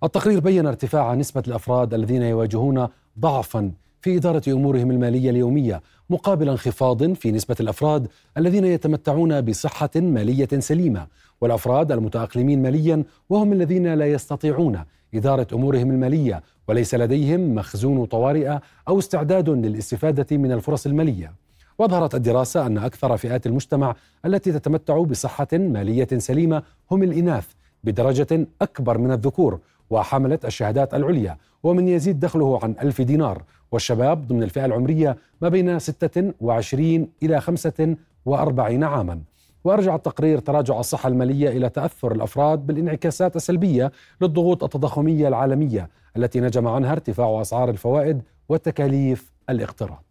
التقرير 0.05 0.39
بين 0.39 0.65
ارتفاع 0.65 1.13
نسبة 1.13 1.43
الأفراد 1.47 1.93
الذين 1.93 2.21
يواجهون 2.21 2.87
ضعفا 3.19 3.71
في 4.01 4.17
إدارة 4.17 4.41
أمورهم 4.47 4.91
المالية 4.91 5.29
اليومية 5.29 5.81
مقابل 6.09 6.49
انخفاض 6.49 7.13
في 7.13 7.31
نسبة 7.31 7.55
الأفراد 7.59 8.07
الذين 8.37 8.65
يتمتعون 8.65 9.41
بصحة 9.41 9.89
مالية 9.95 10.47
سليمة. 10.59 11.07
والأفراد 11.41 11.91
المتأقلمين 11.91 12.61
ماليا 12.61 13.03
وهم 13.29 13.53
الذين 13.53 13.93
لا 13.93 14.05
يستطيعون 14.05 14.79
إدارة 15.13 15.47
أمورهم 15.53 15.91
المالية 15.91 16.43
وليس 16.67 16.95
لديهم 16.95 17.55
مخزون 17.55 18.05
طوارئ 18.05 18.57
أو 18.87 18.99
استعداد 18.99 19.49
للاستفادة 19.49 20.37
من 20.37 20.51
الفرص 20.51 20.85
المالية. 20.85 21.33
وأظهرت 21.79 22.15
الدراسة 22.15 22.65
أن 22.65 22.77
أكثر 22.77 23.17
فئات 23.17 23.47
المجتمع 23.47 23.95
التي 24.25 24.51
تتمتع 24.51 24.97
بصحة 24.97 25.47
مالية 25.53 26.07
سليمة 26.17 26.63
هم 26.91 27.03
الإناث 27.03 27.47
بدرجة 27.83 28.47
أكبر 28.61 28.97
من 28.97 29.11
الذكور. 29.11 29.59
وحملت 29.89 30.45
الشهادات 30.45 30.93
العليا 30.93 31.37
ومن 31.63 31.87
يزيد 31.87 32.19
دخله 32.19 32.59
عن 32.63 32.75
ألف 32.81 33.01
دينار. 33.01 33.43
والشباب 33.71 34.27
ضمن 34.27 34.43
الفئة 34.43 34.65
العمرية 34.65 35.17
ما 35.41 35.49
بين 35.49 35.79
26 35.79 37.07
إلى 37.23 37.41
45 37.41 38.83
عاما. 38.83 39.19
وأرجع 39.63 39.95
التقرير 39.95 40.39
تراجع 40.39 40.79
الصحة 40.79 41.09
المالية 41.09 41.49
إلى 41.49 41.69
تأثر 41.69 42.11
الأفراد 42.11 42.65
بالانعكاسات 42.67 43.35
السلبية 43.35 43.91
للضغوط 44.21 44.63
التضخمية 44.63 45.27
العالمية 45.27 45.89
التي 46.17 46.39
نجم 46.39 46.67
عنها 46.67 46.91
ارتفاع 46.91 47.41
أسعار 47.41 47.69
الفوائد 47.69 48.21
وتكاليف 48.49 49.31
الاقتراض. 49.49 50.03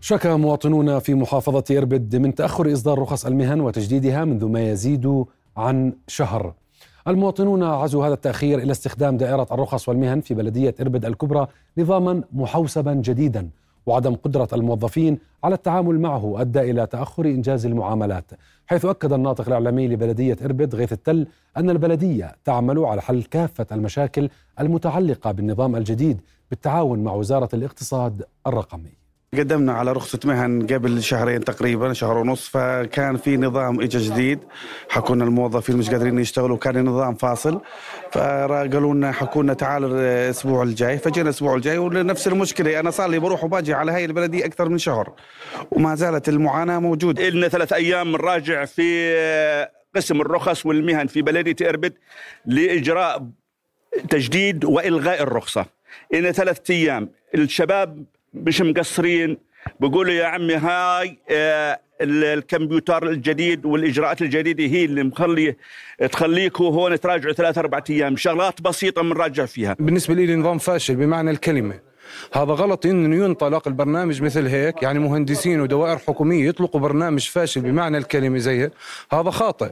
شكى 0.00 0.36
مواطنون 0.36 0.98
في 0.98 1.14
محافظة 1.14 1.64
إربد 1.78 2.16
من 2.16 2.34
تأخر 2.34 2.72
إصدار 2.72 2.98
رخص 2.98 3.26
المهن 3.26 3.60
وتجديدها 3.60 4.24
منذ 4.24 4.46
ما 4.46 4.70
يزيد 4.70 5.24
عن 5.56 5.92
شهر. 6.06 6.54
المواطنون 7.08 7.62
عزوا 7.62 8.06
هذا 8.06 8.14
التأخير 8.14 8.58
إلى 8.58 8.72
استخدام 8.72 9.16
دائرة 9.16 9.46
الرخص 9.52 9.88
والمهن 9.88 10.20
في 10.20 10.34
بلدية 10.34 10.74
إربد 10.80 11.04
الكبرى 11.04 11.46
نظاما 11.78 12.22
محوسبا 12.32 12.94
جديدا 12.94 13.48
وعدم 13.86 14.14
قدرة 14.14 14.48
الموظفين 14.52 15.18
على 15.44 15.54
التعامل 15.54 16.00
معه 16.00 16.40
أدى 16.40 16.60
إلى 16.60 16.86
تأخر 16.86 17.24
إنجاز 17.24 17.66
المعاملات. 17.66 18.30
حيث 18.66 18.84
أكد 18.84 19.12
الناطق 19.12 19.46
الإعلامي 19.46 19.88
لبلدية 19.88 20.36
إربد 20.44 20.74
غيث 20.74 20.92
التل 20.92 21.26
أن 21.56 21.70
البلدية 21.70 22.36
تعمل 22.44 22.78
على 22.78 23.02
حل 23.02 23.22
كافة 23.22 23.66
المشاكل 23.72 24.28
المتعلقة 24.60 25.32
بالنظام 25.32 25.76
الجديد 25.76 26.20
بالتعاون 26.50 26.98
مع 27.04 27.12
وزارة 27.12 27.48
الاقتصاد 27.54 28.22
الرقمي. 28.46 29.01
قدمنا 29.38 29.72
على 29.72 29.92
رخصة 29.92 30.18
مهن 30.24 30.66
قبل 30.66 31.02
شهرين 31.02 31.44
تقريبا 31.44 31.92
شهر 31.92 32.18
ونص 32.18 32.48
فكان 32.48 33.16
في 33.16 33.36
نظام 33.36 33.80
اجى 33.80 33.98
جديد. 33.98 34.38
حكوا 34.88 35.14
لنا 35.14 35.24
الموظفين 35.24 35.76
مش 35.76 35.90
قادرين 35.90 36.18
يشتغلوا 36.18 36.56
كان 36.56 36.84
نظام 36.84 37.14
فاصل. 37.14 37.60
فقالوا 38.10 38.94
لنا 38.94 39.12
حكوا 39.12 39.42
لنا 39.42 39.54
تعال 39.54 39.84
الأسبوع 39.84 40.62
الجاي. 40.62 40.98
فجينا 40.98 41.28
الأسبوع 41.28 41.54
الجاي 41.54 41.78
ونفس 41.78 42.28
المشكلة 42.28 42.80
أنا 42.80 42.90
صار 42.90 43.10
لي 43.10 43.18
بروح 43.18 43.44
وباجي 43.44 43.74
على 43.74 43.92
هاي 43.92 44.04
البلدية 44.04 44.44
أكثر 44.44 44.68
من 44.68 44.78
شهر. 44.78 45.12
وما 45.70 45.94
زالت 45.94 46.28
المعاناة 46.28 46.78
موجودة. 46.78 47.28
لنا 47.28 47.48
ثلاث 47.48 47.72
أيام 47.72 48.12
نراجع 48.12 48.64
في 48.64 49.66
قسم 49.96 50.20
الرخص 50.20 50.66
والمهن 50.66 51.06
في 51.06 51.22
بلدية 51.22 51.68
إربد 51.68 51.94
لإجراء 52.46 53.28
تجديد 54.10 54.64
وإلغاء 54.64 55.22
الرخصة. 55.22 55.66
لنا 56.12 56.32
ثلاث 56.32 56.70
أيام. 56.70 57.08
الشباب 57.34 58.04
مش 58.34 58.60
مقصرين 58.60 59.38
بقولوا 59.80 60.12
يا 60.12 60.26
عمي 60.26 60.54
هاي 60.54 61.18
آه، 61.30 61.80
الكمبيوتر 62.00 63.10
الجديد 63.10 63.66
والإجراءات 63.66 64.22
الجديدة 64.22 64.64
هي 64.64 64.84
اللي 64.84 65.02
مخلي 65.02 65.56
تخليكوا 66.12 66.70
هون 66.70 67.00
تراجعوا 67.00 67.32
ثلاث 67.32 67.58
أربع 67.58 67.82
أيام. 67.90 68.16
شغلات 68.16 68.62
بسيطة 68.62 69.02
بنراجع 69.02 69.46
فيها. 69.46 69.76
بالنسبة 69.78 70.14
لي 70.14 70.36
نظام 70.36 70.58
فاشل 70.58 70.96
بمعنى 70.96 71.30
الكلمة. 71.30 71.74
هذا 72.32 72.52
غلط 72.52 72.86
انه 72.86 73.24
ينطلق 73.24 73.68
البرنامج 73.68 74.22
مثل 74.22 74.46
هيك 74.46 74.82
يعني 74.82 74.98
مهندسين 74.98 75.60
ودوائر 75.60 75.98
حكومية 75.98 76.48
يطلقوا 76.48 76.80
برنامج 76.80 77.28
فاشل 77.28 77.60
بمعنى 77.60 77.98
الكلمة 77.98 78.38
زي 78.38 78.70
هذا 79.12 79.30
خاطئ. 79.30 79.70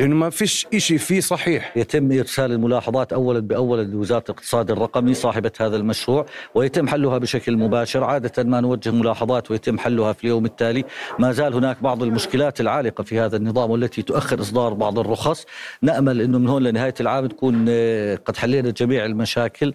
إنه 0.00 0.14
ما 0.14 0.30
فيش 0.30 0.66
شيء 0.76 0.98
فيه 0.98 1.20
صحيح. 1.20 1.76
يتم 1.76 2.12
إرسال 2.12 2.52
الملاحظات 2.52 3.12
اولا 3.12 3.40
باولا 3.40 3.82
لوزارة 3.82 4.24
الاقتصاد 4.28 4.70
الرقمي 4.70 5.14
صاحبة 5.14 5.52
هذا 5.60 5.76
المشروع 5.76 6.26
ويتم 6.54 6.88
حلها 6.88 7.18
بشكل 7.18 7.56
مباشر. 7.56 8.04
عادة 8.04 8.44
ما 8.44 8.60
نوجه 8.60 8.90
ملاحظات 8.90 9.50
ويتم 9.50 9.78
حلها 9.78 10.12
في 10.12 10.24
اليوم 10.24 10.44
التالي. 10.44 10.84
ما 11.18 11.32
زال 11.32 11.54
هناك 11.54 11.82
بعض 11.82 12.02
المشكلات 12.02 12.60
العالقة 12.60 13.04
في 13.04 13.20
هذا 13.20 13.36
النظام 13.36 13.70
والتي 13.70 14.02
تؤخر 14.02 14.40
إصدار 14.40 14.74
بعض 14.74 14.98
الرخص. 14.98 15.46
نأمل 15.82 16.20
إنه 16.20 16.38
من 16.38 16.48
هون 16.48 16.62
لنهاية 16.62 16.94
العام 17.00 17.26
تكون 17.26 17.66
آه، 17.68 18.14
قد 18.14 18.36
حلينا 18.36 18.70
جميع 18.70 19.04
المشاكل. 19.04 19.74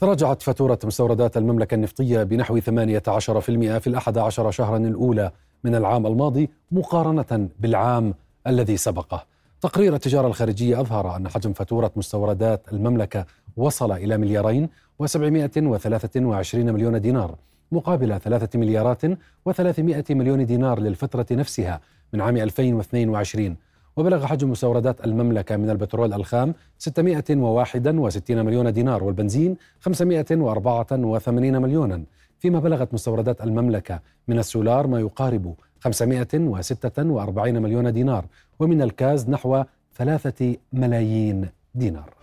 تراجعت 0.00 0.42
فاتورة 0.42 0.78
مستوردات 0.84 1.36
المملكة 1.36 1.74
النفطية 1.74 2.22
بنحو 2.22 2.60
18% 2.60 3.78
في 3.78 3.86
الأحد 3.86 4.18
عشر 4.18 4.50
شهرا 4.50 4.76
الأولى 4.76 5.30
من 5.64 5.74
العام 5.74 6.06
الماضي 6.06 6.50
مقارنة 6.72 7.48
بالعام 7.60 8.14
الذي 8.46 8.76
سبقه. 8.76 9.24
تقرير 9.60 9.94
التجارة 9.94 10.26
الخارجية 10.26 10.80
أظهر 10.80 11.16
أن 11.16 11.28
حجم 11.28 11.52
فاتورة 11.52 11.90
مستوردات 11.96 12.72
المملكة 12.72 13.26
وصل 13.56 13.92
إلى 13.92 14.18
مليارين 14.18 14.68
و723 15.02 16.54
مليون 16.54 17.00
دينار 17.00 17.34
مقابل 17.72 18.20
ثلاثة 18.20 18.58
مليارات 18.58 19.06
و300 19.48 20.10
مليون 20.10 20.46
دينار 20.46 20.80
للفترة 20.80 21.26
نفسها 21.30 21.80
من 22.12 22.20
عام 22.20 22.36
2022 22.36 23.56
وبلغ 23.96 24.26
حجم 24.26 24.50
مستوردات 24.50 25.04
المملكة 25.04 25.56
من 25.56 25.70
البترول 25.70 26.12
الخام 26.12 26.54
661 26.78 28.44
مليون 28.44 28.72
دينار 28.72 29.04
والبنزين 29.04 29.56
584 29.80 31.62
مليونا. 31.62 32.04
فيما 32.38 32.58
بلغت 32.58 32.94
مستوردات 32.94 33.40
المملكة 33.40 34.00
من 34.28 34.38
السولار 34.38 34.86
ما 34.86 35.00
يقارب 35.00 35.54
546 35.84 37.62
مليون 37.62 37.92
دينار 37.92 38.26
ومن 38.58 38.82
الكاز 38.82 39.30
نحو 39.30 39.64
ثلاثة 39.96 40.56
ملايين 40.72 41.48
دينار. 41.74 42.14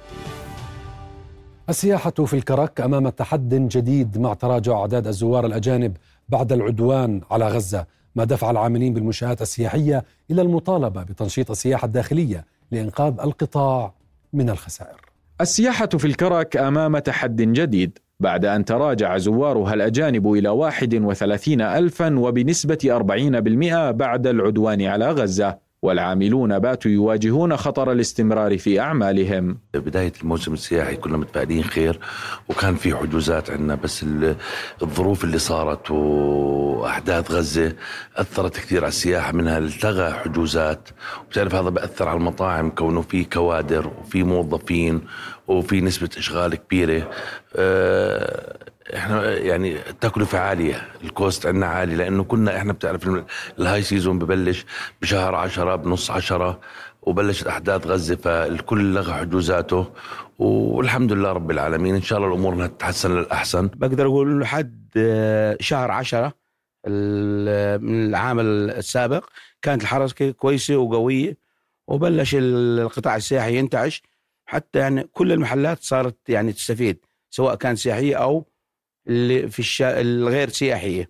السياحة 1.70 2.12
في 2.12 2.34
الكرك 2.34 2.82
أمام 2.82 3.10
تحد 3.10 3.54
جديد 3.54 4.18
مع 4.18 4.34
تراجع 4.34 4.80
أعداد 4.80 5.08
الزوار 5.08 5.46
الأجانب 5.46 5.98
بعد 6.30 6.52
العدوان 6.52 7.22
على 7.32 7.48
غزة 7.48 7.86
ما 8.16 8.24
دفع 8.24 8.52
العاملين 8.52 8.94
بالمنشآت 8.94 9.42
السياحية 9.42 10.04
إلى 10.32 10.42
المطالبة 10.42 11.04
بتنشيط 11.04 11.52
السياحة 11.52 11.86
الداخلية 11.86 12.46
لإنقاذ 12.72 13.20
القطاع 13.20 13.94
من 14.34 14.50
الخسائر. 14.50 15.02
السياحة 15.42 15.88
في 15.88 16.06
الكرك 16.06 16.58
أمام 16.58 16.98
تحد 16.98 17.42
جديد. 17.42 18.00
بعد 18.22 18.46
أن 18.46 18.66
تراجع 18.66 19.18
زوارها 19.18 19.74
الأجانب 19.74 20.34
إلى 20.34 20.50
31 20.50 21.62
ألفا 21.62 22.20
وبنسبة 22.20 22.78
40% 23.92 23.92
بعد 23.92 24.28
العدوان 24.28 24.82
على 24.82 25.12
غزة 25.12 25.72
والعاملون 25.82 26.60
باتوا 26.60 26.92
يواجهون 26.92 27.58
خطر 27.58 27.92
الاستمرار 27.92 28.58
في 28.58 28.80
أعمالهم. 28.80 29.58
بداية 29.74 30.14
الموسم 30.22 30.54
السياحي 30.54 30.96
كنا 30.96 31.18
متفائلين 31.18 31.64
خير 31.64 32.00
وكان 32.50 32.76
في 32.76 32.96
حجوزات 32.96 33.50
عندنا 33.50 33.76
بس 33.76 34.06
الظروف 34.82 35.24
اللي 35.24 35.38
صارت 35.38 35.92
وأحداث 35.92 37.32
غزة 37.32 37.74
أثرت 38.16 38.58
كثير 38.58 38.80
على 38.80 38.88
السياحة 38.88 39.32
منها 39.32 39.58
التغى 39.58 40.12
حجوزات. 40.12 40.90
وبتعرف 41.26 41.56
هذا 41.56 41.70
بأثر 41.70 42.08
على 42.08 42.18
المطاعم 42.18 42.70
كونه 42.70 43.02
في 43.02 43.24
كوادر 43.24 43.92
وفي 44.02 44.24
موظفين 44.24 45.02
وفي 45.58 45.82
نسبة 45.82 46.10
إشغال 46.18 46.56
كبيرة. 46.56 47.10
أه 47.56 48.58
إحنا 48.96 49.38
يعني 49.38 49.90
التكلفة 49.90 50.40
عالية. 50.40 50.88
ال 51.04 51.12
cost 51.12 51.46
عندنا 51.46 51.66
عالي 51.66 51.96
لأنه 51.96 52.24
كنا 52.24 52.58
إحنا 52.58 52.74
بتعرف 52.74 53.10
ال 53.60 53.82
high 53.82 53.97
season 53.97 54.20
ببلش 54.20 54.66
بشهر 55.02 55.36
عشرة 55.36 55.76
بنص 55.76 56.12
عشرة 56.12 56.60
وبلشت 57.02 57.48
أحداث 57.48 57.88
غزة 57.88 58.16
فالكل 58.16 58.94
لغى 58.94 59.14
حجوزاته. 59.14 59.86
والحمد 60.40 61.12
لله 61.12 61.32
رب 61.32 61.52
العالمين 61.52 61.96
إن 61.96 62.02
شاء 62.02 62.20
الله 62.20 62.30
الأمور 62.30 62.54
انها 62.54 62.68
تتحسن 62.68 63.12
للأحسن. 63.16 63.70
بقدر 63.76 64.06
أقول 64.06 64.42
لحد 64.42 64.88
آه، 64.98 65.58
شهر 65.60 65.92
عشرة 65.92 66.34
من 66.88 68.06
العام 68.08 68.40
السابق 68.40 69.26
كانت 69.62 69.82
الحركة 69.82 70.32
كويسة 70.32 70.78
وقوية 70.78 71.38
وبلش 71.88 72.36
القطاع 72.40 73.16
السياحي 73.16 73.58
ينتعش. 73.58 74.04
حتى 74.52 74.80
يعني 74.80 75.04
كل 75.04 75.32
المحلات 75.32 75.84
صارت 75.84 76.30
يعني 76.30 76.54
تستفيد 76.54 76.98
سواء 77.30 77.56
كان 77.56 77.76
سياحية 77.76 78.16
أو 78.16 78.46
اللي 79.08 79.48
في 79.48 79.60
الشا... 79.60 80.02
الغير 80.02 80.50
سياحية. 80.50 81.10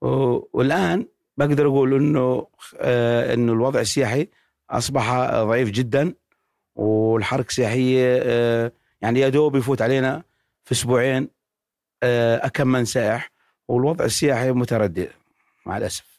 والآن 0.00 1.06
بقدر 1.36 1.66
أقول 1.66 1.94
إنه 1.94 2.46
آه 2.76 3.34
إنه 3.34 3.52
الوضع 3.52 3.80
السياحي 3.80 4.28
أصبح 4.70 5.12
ضعيف 5.42 5.70
جدا 5.70 6.14
والحركة 6.76 7.48
السياحية 7.48 8.20
آه 8.22 8.72
يعني 9.00 9.20
يا 9.20 9.28
دوب 9.28 9.56
يفوت 9.56 9.82
علينا 9.82 10.22
في 10.64 10.72
أسبوعين 10.72 11.28
آه 12.02 12.52
من 12.60 12.84
سائح 12.84 13.30
والوضع 13.68 14.04
السياحي 14.04 14.50
متردد 14.52 15.10
مع 15.66 15.76
الأسف. 15.76 16.09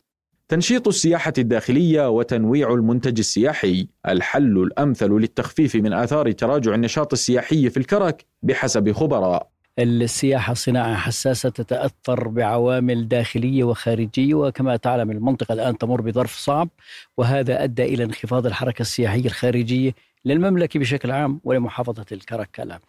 تنشيط 0.51 0.87
السياحة 0.87 1.33
الداخلية 1.37 2.09
وتنويع 2.09 2.73
المنتج 2.73 3.19
السياحي. 3.19 3.87
الحل 4.07 4.57
الأمثل 4.57 5.11
للتخفيف 5.11 5.75
من 5.75 5.93
آثار 5.93 6.31
تراجع 6.31 6.75
النشاط 6.75 7.13
السياحي 7.13 7.69
في 7.69 7.77
الكرك 7.77 8.25
بحسب 8.43 8.91
خبراء. 8.91 9.47
السياحة 9.79 10.53
صناعة 10.53 10.95
حساسة 10.95 11.49
تتأثر 11.49 12.27
بعوامل 12.27 13.07
داخلية 13.07 13.63
وخارجية 13.63 14.33
وكما 14.33 14.75
تعلم 14.75 15.11
المنطقة 15.11 15.53
الآن 15.53 15.77
تمر 15.77 16.01
بظرف 16.01 16.37
صعب 16.37 16.69
وهذا 17.17 17.63
أدى 17.63 17.83
إلى 17.83 18.03
انخفاض 18.03 18.45
الحركة 18.45 18.81
السياحية 18.81 19.25
الخارجية 19.25 19.95
للمملكة 20.25 20.79
بشكل 20.79 21.11
عام 21.11 21.41
ولمحافظة 21.43 22.05
الكرك 22.11 22.79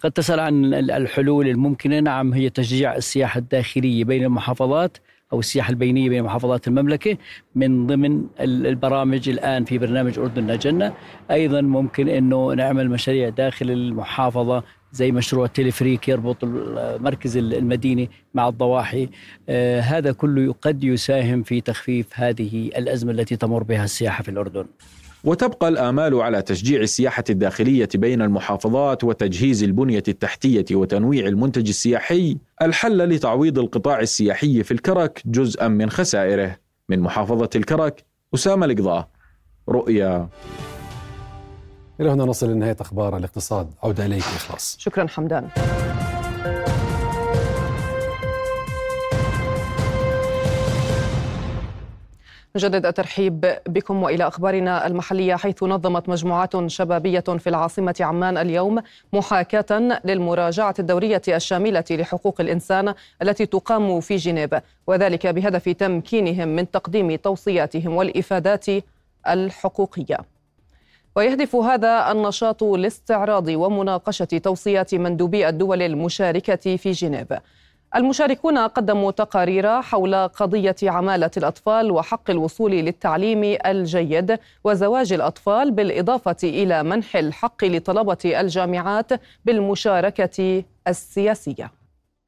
قد 0.00 0.12
تسأل 0.12 0.40
عن 0.40 0.74
الحلول 0.74 1.48
الممكنة. 1.48 2.00
نعم 2.00 2.32
هي 2.32 2.50
تشجيع 2.50 2.96
السياحة 2.96 3.38
الداخلية 3.38 4.04
بين 4.04 4.24
المحافظات. 4.24 4.98
أو 5.32 5.40
السياحة 5.40 5.70
البينية 5.70 6.08
بين 6.08 6.22
محافظات 6.22 6.68
المملكة 6.68 7.16
من 7.54 7.86
ضمن 7.86 8.24
البرامج 8.40 9.28
الآن 9.28 9.64
في 9.64 9.78
برنامج 9.78 10.18
أردن 10.18 10.58
جنة 10.58 10.94
أيضا 11.30 11.60
ممكن 11.60 12.08
أنه 12.08 12.54
نعمل 12.54 12.90
مشاريع 12.90 13.28
داخل 13.28 13.70
المحافظة 13.70 14.62
زي 14.92 15.12
مشروع 15.12 15.46
تلفريك 15.46 16.08
يربط 16.08 16.36
المركز 16.42 17.36
المديني 17.36 18.10
مع 18.34 18.48
الضواحي. 18.48 19.08
آه 19.48 19.80
هذا 19.80 20.12
كله 20.12 20.54
قد 20.62 20.84
يساهم 20.84 21.42
في 21.42 21.60
تخفيف 21.60 22.06
هذه 22.14 22.66
الأزمة 22.66 23.12
التي 23.12 23.36
تمر 23.36 23.62
بها 23.62 23.84
السياحة 23.84 24.22
في 24.22 24.30
الأردن. 24.30 24.64
وتبقى 25.24 25.68
الآمال 25.68 26.14
على 26.14 26.42
تشجيع 26.42 26.80
السياحة 26.80 27.24
الداخلية 27.30 27.88
بين 27.94 28.22
المحافظات 28.22 29.04
وتجهيز 29.04 29.62
البنية 29.62 30.02
التحتية 30.08 30.64
وتنويع 30.72 31.26
المنتج 31.26 31.68
السياحي. 31.68 32.36
الحل 32.62 33.08
لتعويض 33.08 33.58
القطاع 33.58 34.00
السياحي 34.00 34.62
في 34.62 34.70
الكرك 34.70 35.22
جزءا 35.26 35.68
من 35.68 35.90
خسائره. 35.90 36.56
من 36.88 37.00
محافظة 37.00 37.50
الكرك 37.56 38.04
أسامة 38.34 38.66
القضاء 38.66 39.08
رؤيا. 39.68 40.28
إلى 42.00 42.10
هنا 42.10 42.24
نصل 42.24 42.50
لنهاية 42.50 42.76
أخبار 42.80 43.16
الاقتصاد. 43.16 43.70
عودة 43.82 44.06
إليك 44.06 44.22
إخلاص. 44.22 44.76
شكرا 44.80 45.06
حمدان. 45.06 45.48
نجدد 52.56 52.86
الترحيب 52.86 53.58
بكم 53.68 54.02
وإلى 54.02 54.26
أخبارنا 54.28 54.86
المحلية 54.86 55.34
حيث 55.34 55.62
نظمت 55.62 56.08
مجموعات 56.08 56.66
شبابية 56.66 57.20
في 57.20 57.46
العاصمة 57.46 57.94
عمان 58.00 58.36
اليوم 58.36 58.78
محاكاة 59.12 60.00
للمراجعة 60.04 60.74
الدورية 60.78 61.22
الشاملة 61.28 61.84
لحقوق 61.90 62.40
الإنسان 62.40 62.94
التي 63.22 63.46
تقام 63.46 64.00
في 64.00 64.16
جنيف 64.16 64.54
وذلك 64.86 65.26
بهدف 65.26 65.68
تمكينهم 65.68 66.48
من 66.48 66.70
تقديم 66.70 67.16
توصياتهم 67.16 67.96
والإفادات 67.96 68.66
الحقوقية. 69.28 70.18
ويهدف 71.16 71.56
هذا 71.56 72.12
النشاط 72.12 72.62
لاستعراض 72.62 73.48
ومناقشة 73.48 74.24
توصيات 74.24 74.94
مندوبي 74.94 75.48
الدول 75.48 75.82
المشاركة 75.82 76.76
في 76.76 76.90
جنيف 76.90 77.28
المشاركون 77.96 78.58
قدموا 78.58 79.10
تقارير 79.10 79.82
حول 79.82 80.14
قضية 80.14 80.76
عمالة 80.82 81.30
الأطفال 81.36 81.90
وحق 81.90 82.30
الوصول 82.30 82.70
للتعليم 82.70 83.56
الجيد 83.66 84.38
وزواج 84.64 85.12
الأطفال 85.12 85.70
بالإضافة 85.70 86.36
إلى 86.44 86.82
منح 86.82 87.16
الحق 87.16 87.64
لطلبة 87.64 88.40
الجامعات 88.40 89.10
بالمشاركة 89.44 90.64
السياسية. 90.88 91.77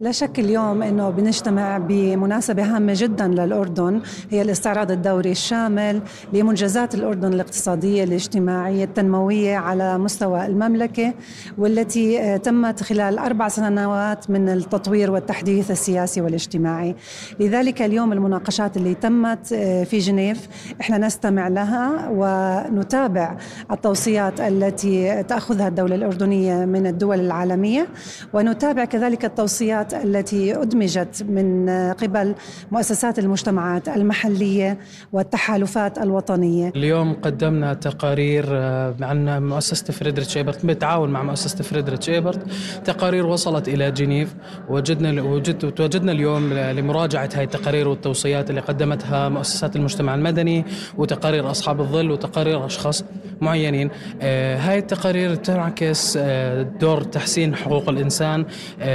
لا 0.03 0.13
شك 0.13 0.39
اليوم 0.39 0.83
إنه 0.83 1.11
بنجتمع 1.11 1.79
بمناسبة 1.79 2.77
هامة 2.77 2.93
جدا 2.97 3.29
للأردن 3.29 4.01
هي 4.31 4.43
الاستعراض 4.43 4.91
الدوري 4.91 5.31
الشامل 5.31 6.03
لمنجزات 6.33 6.95
الأردن 6.95 7.33
الاقتصادية 7.33 8.05
الاجتماعية 8.05 8.85
التنموية 8.85 9.57
على 9.57 9.99
مستوى 9.99 10.47
المملكة 10.47 11.15
والتي 11.59 12.21
آه، 12.21 12.37
تمت 12.37 12.83
خلال 12.83 13.19
أربع 13.19 13.49
سنوات 13.49 14.31
من 14.31 14.49
التطوير 14.49 15.11
والتحديث 15.11 15.71
السياسي 15.71 16.21
والاجتماعي. 16.21 16.97
لذلك 17.41 17.83
اليوم 17.83 18.13
المناقشات 18.13 18.77
اللي 18.77 18.95
تمت 18.95 19.53
آه، 19.53 19.85
في 19.85 19.99
جنيف 19.99 20.49
إحنا 20.81 20.99
نستمع 20.99 21.49
لها 21.49 22.09
ونتابع 22.11 23.37
التوصيات 23.71 24.41
التي 24.41 25.23
تأخذها 25.23 25.69
الدولة 25.69 25.95
الأردنية 25.95 26.65
من 26.65 26.87
الدول 26.87 27.21
العالمية 27.21 27.89
ونتابع 28.33 28.85
كذلك 28.85 29.25
التوصيات 29.25 29.90
التي 29.95 30.57
أدمجت 30.63 31.25
من 31.29 31.71
قبل 31.93 32.35
مؤسسات 32.73 33.19
المجتمعات 33.19 33.89
المحلية 33.89 34.79
والتحالفات 35.13 35.99
الوطنية. 35.99 36.73
اليوم 36.77 37.13
قدمنا 37.13 37.75
تقارير 37.75 38.45
آه، 38.49 38.95
عن 39.01 39.49
مؤسسة 39.49 39.93
فريدريتش 39.93 40.37
إيبرت 40.37 40.67
بالتعاون 40.67 41.11
مع 41.11 41.23
مؤسسة 41.23 41.65
فريدريتش 41.65 42.11
إيبرت. 42.11 42.41
تقارير 42.85 43.27
وصلت 43.27 43.69
إلى 43.69 43.91
جنيف. 43.91 44.35
وجدنا 44.69 45.23
وجد 45.23 45.65
وجدنا 45.81 46.13
اليوم 46.13 46.53
لمراجعة 46.55 47.29
هذه 47.35 47.45
التقارير 47.45 47.89
والتوصيات 47.89 48.51
اللي 48.51 48.61
قدمتها 48.61 49.29
مؤسسات 49.29 49.77
المجتمع 49.77 50.15
المدني 50.15 50.65
وتقارير 50.99 51.51
أصحاب 51.51 51.81
الظل 51.81 52.11
وتقارير 52.11 52.67
أشخاص 52.67 53.05
معينين. 53.41 53.91
آه، 54.23 54.57
هاي 54.57 54.79
التقارير 54.79 55.35
تعكس 55.35 56.19
آه، 56.21 56.63
دور 56.63 57.03
تحسين 57.03 57.57
حقوق 57.57 57.89
الإنسان 57.89 58.45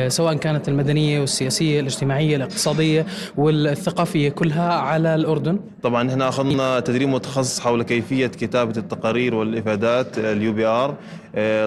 سواء 0.07 0.33
كانت 0.33 0.69
المدنية 0.69 0.84
المدنية 0.85 1.19
والسياسية 1.19 1.79
الاجتماعية 1.79 2.35
الاقتصادية 2.35 3.05
والثقافية 3.37 4.29
كلها 4.29 4.73
على 4.73 5.15
الأردن. 5.15 5.59
طبعا 5.83 6.09
إحنا 6.09 6.29
أخذنا 6.29 6.79
تدريب 6.79 7.09
متخصص 7.09 7.59
حول 7.59 7.83
كيفية 7.83 8.27
كتابة 8.27 8.77
التقارير 8.77 9.35
والإفادات 9.35 10.17
ال 10.17 10.53
UPR. 10.53 10.95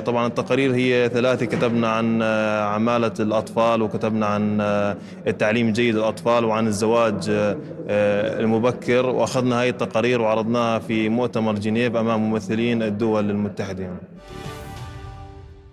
طبعا 0.06 0.26
التقارير 0.26 0.74
هي 0.74 1.10
ثلاثة 1.12 1.46
كتبنا 1.46 1.88
عن 1.88 2.22
آه، 2.22 2.64
عمالة 2.64 3.12
الأطفال 3.20 3.82
وكتبنا 3.82 4.26
عن 4.26 4.60
آه، 4.60 4.96
التعليم 5.26 5.68
الجيد 5.68 5.94
للأطفال 5.94 6.44
وعن 6.44 6.66
الزواج 6.66 7.30
آه، 7.30 8.40
المبكر. 8.40 9.06
وأخذنا 9.06 9.60
هاي 9.60 9.68
التقارير 9.68 10.20
وعرضناها 10.20 10.78
في 10.78 11.08
مؤتمر 11.08 11.54
جنيف 11.54 11.96
أمام 11.96 12.30
ممثلين 12.30 12.82
الدول 12.82 13.30
المتحدة. 13.30 13.90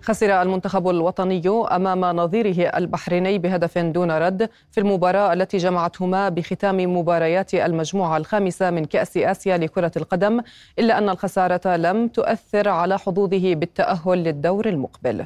خسر 0.06 0.42
المنتخب 0.42 0.88
الوطني 0.88 1.42
أمام 1.48 2.00
نظيره 2.00 2.68
البحريني 2.68 3.38
بهدف 3.38 3.78
دون 3.78 4.10
رد 4.10 4.50
في 4.70 4.80
المباراة 4.80 5.32
التي 5.32 5.56
جمعتهما 5.56 6.28
بختام 6.28 6.96
مباريات 6.96 7.54
المجموعة 7.54 8.16
الخامسة 8.16 8.70
من 8.70 8.84
كأس 8.84 9.16
آسيا 9.16 9.58
لكرة 9.58 9.92
القدم 9.96 10.40
إلا 10.78 10.98
أن 10.98 11.08
الخسارة 11.08 11.76
لم 11.76 12.08
تؤثر 12.08 12.68
على 12.68 12.98
حظوظه 12.98 13.54
بالتأهل 13.54 14.18
للدور 14.18 14.68
المقبل. 14.68 15.24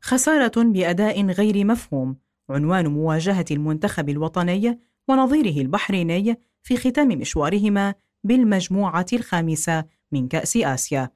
خسارة 0.00 0.62
بأداء 0.62 1.26
غير 1.26 1.64
مفهوم 1.64 2.16
عنوان 2.50 2.86
مواجهة 2.86 3.46
المنتخب 3.50 4.08
الوطني 4.08 4.78
ونظيره 5.08 5.62
البحريني 5.62 6.38
في 6.62 6.76
ختام 6.76 7.08
مشوارهما 7.08 7.94
بالمجموعة 8.24 9.06
الخامسة 9.12 9.84
من 10.12 10.28
كأس 10.28 10.56
آسيا. 10.56 11.10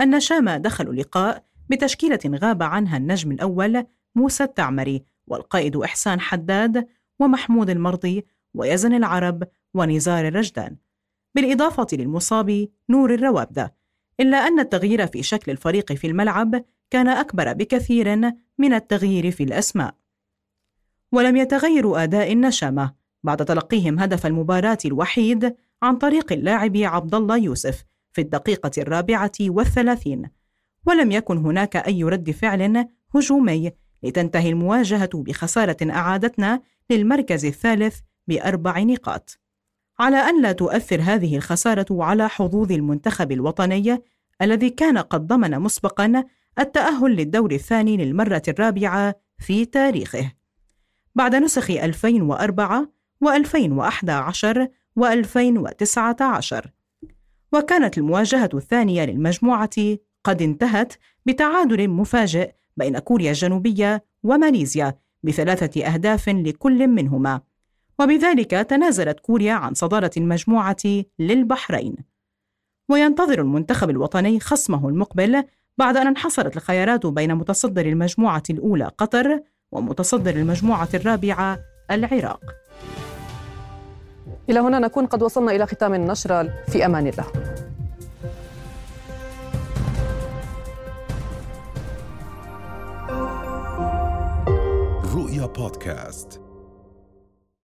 النشام 0.00 0.50
دخلوا 0.50 0.92
اللقاء 0.92 1.51
بتشكيلة 1.72 2.20
غاب 2.26 2.62
عنها 2.62 2.96
النجم 2.96 3.32
الأول 3.32 3.86
موسى 4.14 4.44
التعمري 4.44 5.02
والقائد 5.26 5.76
إحسان 5.76 6.20
حداد 6.20 6.86
ومحمود 7.18 7.70
المرضي 7.70 8.26
ويزن 8.54 8.94
العرب 8.94 9.42
ونزار 9.74 10.28
الرجدان. 10.28 10.76
بالإضافة 11.34 11.86
للمصاب 11.92 12.68
نور 12.90 13.14
الروابدة 13.14 13.74
إلا 14.20 14.36
أن 14.36 14.60
التغيير 14.60 15.06
في 15.06 15.22
شكل 15.22 15.52
الفريق 15.52 15.92
في 15.92 16.06
الملعب 16.06 16.64
كان 16.90 17.08
أكبر 17.08 17.52
بكثير 17.52 18.32
من 18.58 18.74
التغيير 18.74 19.30
في 19.30 19.42
الأسماء. 19.42 19.94
ولم 21.12 21.36
يتغير 21.36 22.02
أداء 22.02 22.32
النشامة 22.32 22.94
بعد 23.22 23.44
تلقيهم 23.44 23.98
هدف 23.98 24.26
المباراة 24.26 24.78
الوحيد 24.84 25.56
عن 25.82 25.96
طريق 25.96 26.32
اللاعب 26.32 26.76
عبد 26.76 27.14
الله 27.14 27.36
يوسف 27.36 27.84
في 28.12 28.20
الدقيقة 28.20 28.70
الرابعة 28.78 29.32
والثلاثين. 29.40 30.41
ولم 30.86 31.10
يكن 31.10 31.36
هناك 31.36 31.76
أي 31.76 32.04
رد 32.04 32.30
فعل 32.30 32.88
هجومي 33.14 33.72
لتنتهي 34.02 34.48
المواجهة 34.48 35.10
بخسارة 35.14 35.76
أعادتنا 35.82 36.62
للمركز 36.90 37.44
الثالث 37.44 37.98
بأربع 38.28 38.78
نقاط. 38.78 39.38
على 39.98 40.16
أن 40.16 40.42
لا 40.42 40.52
تؤثر 40.52 41.00
هذه 41.00 41.36
الخسارة 41.36 41.86
على 41.90 42.28
حظوظ 42.28 42.72
المنتخب 42.72 43.32
الوطني 43.32 44.02
الذي 44.42 44.70
كان 44.70 44.98
قد 44.98 45.26
ضمن 45.26 45.58
مسبقا 45.58 46.24
التأهل 46.58 47.10
للدور 47.16 47.52
الثاني 47.52 47.96
للمرة 47.96 48.42
الرابعة 48.48 49.14
في 49.38 49.64
تاريخه. 49.64 50.32
بعد 51.14 51.34
نسخ 51.34 51.70
2004 51.70 52.88
و2011 53.24 54.66
و2019 55.00 56.66
وكانت 57.52 57.98
المواجهة 57.98 58.50
الثانية 58.54 59.04
للمجموعة 59.04 59.70
قد 60.24 60.42
انتهت 60.42 60.92
بتعادل 61.26 61.88
مفاجئ 61.88 62.52
بين 62.76 62.98
كوريا 62.98 63.30
الجنوبية 63.30 64.04
وماليزيا 64.22 64.94
بثلاثة 65.22 65.86
أهداف 65.86 66.28
لكل 66.28 66.86
منهما. 66.86 67.40
وبذلك 67.98 68.50
تنازلت 68.50 69.20
كوريا 69.20 69.52
عن 69.52 69.74
صدارة 69.74 70.10
المجموعة 70.16 71.04
للبحرين. 71.18 71.96
وينتظر 72.88 73.40
المنتخب 73.40 73.90
الوطني 73.90 74.40
خصمه 74.40 74.88
المقبل 74.88 75.44
بعد 75.78 75.96
أن 75.96 76.06
انحصرت 76.06 76.56
الخيارات 76.56 77.06
بين 77.06 77.34
متصدر 77.34 77.86
المجموعة 77.86 78.42
الأولى 78.50 78.90
قطر 78.98 79.40
ومتصدر 79.72 80.36
المجموعة 80.36 80.88
الرابعة 80.94 81.58
العراق. 81.90 82.40
إلى 84.50 84.60
هنا 84.60 84.78
نكون 84.78 85.06
قد 85.06 85.22
وصلنا 85.22 85.52
إلى 85.52 85.66
ختام 85.66 85.94
النشرة. 85.94 86.64
في 86.68 86.86
أمان 86.86 87.06
الله. 87.06 87.24
رؤيا 95.42 95.52
بودكاست 95.54 96.41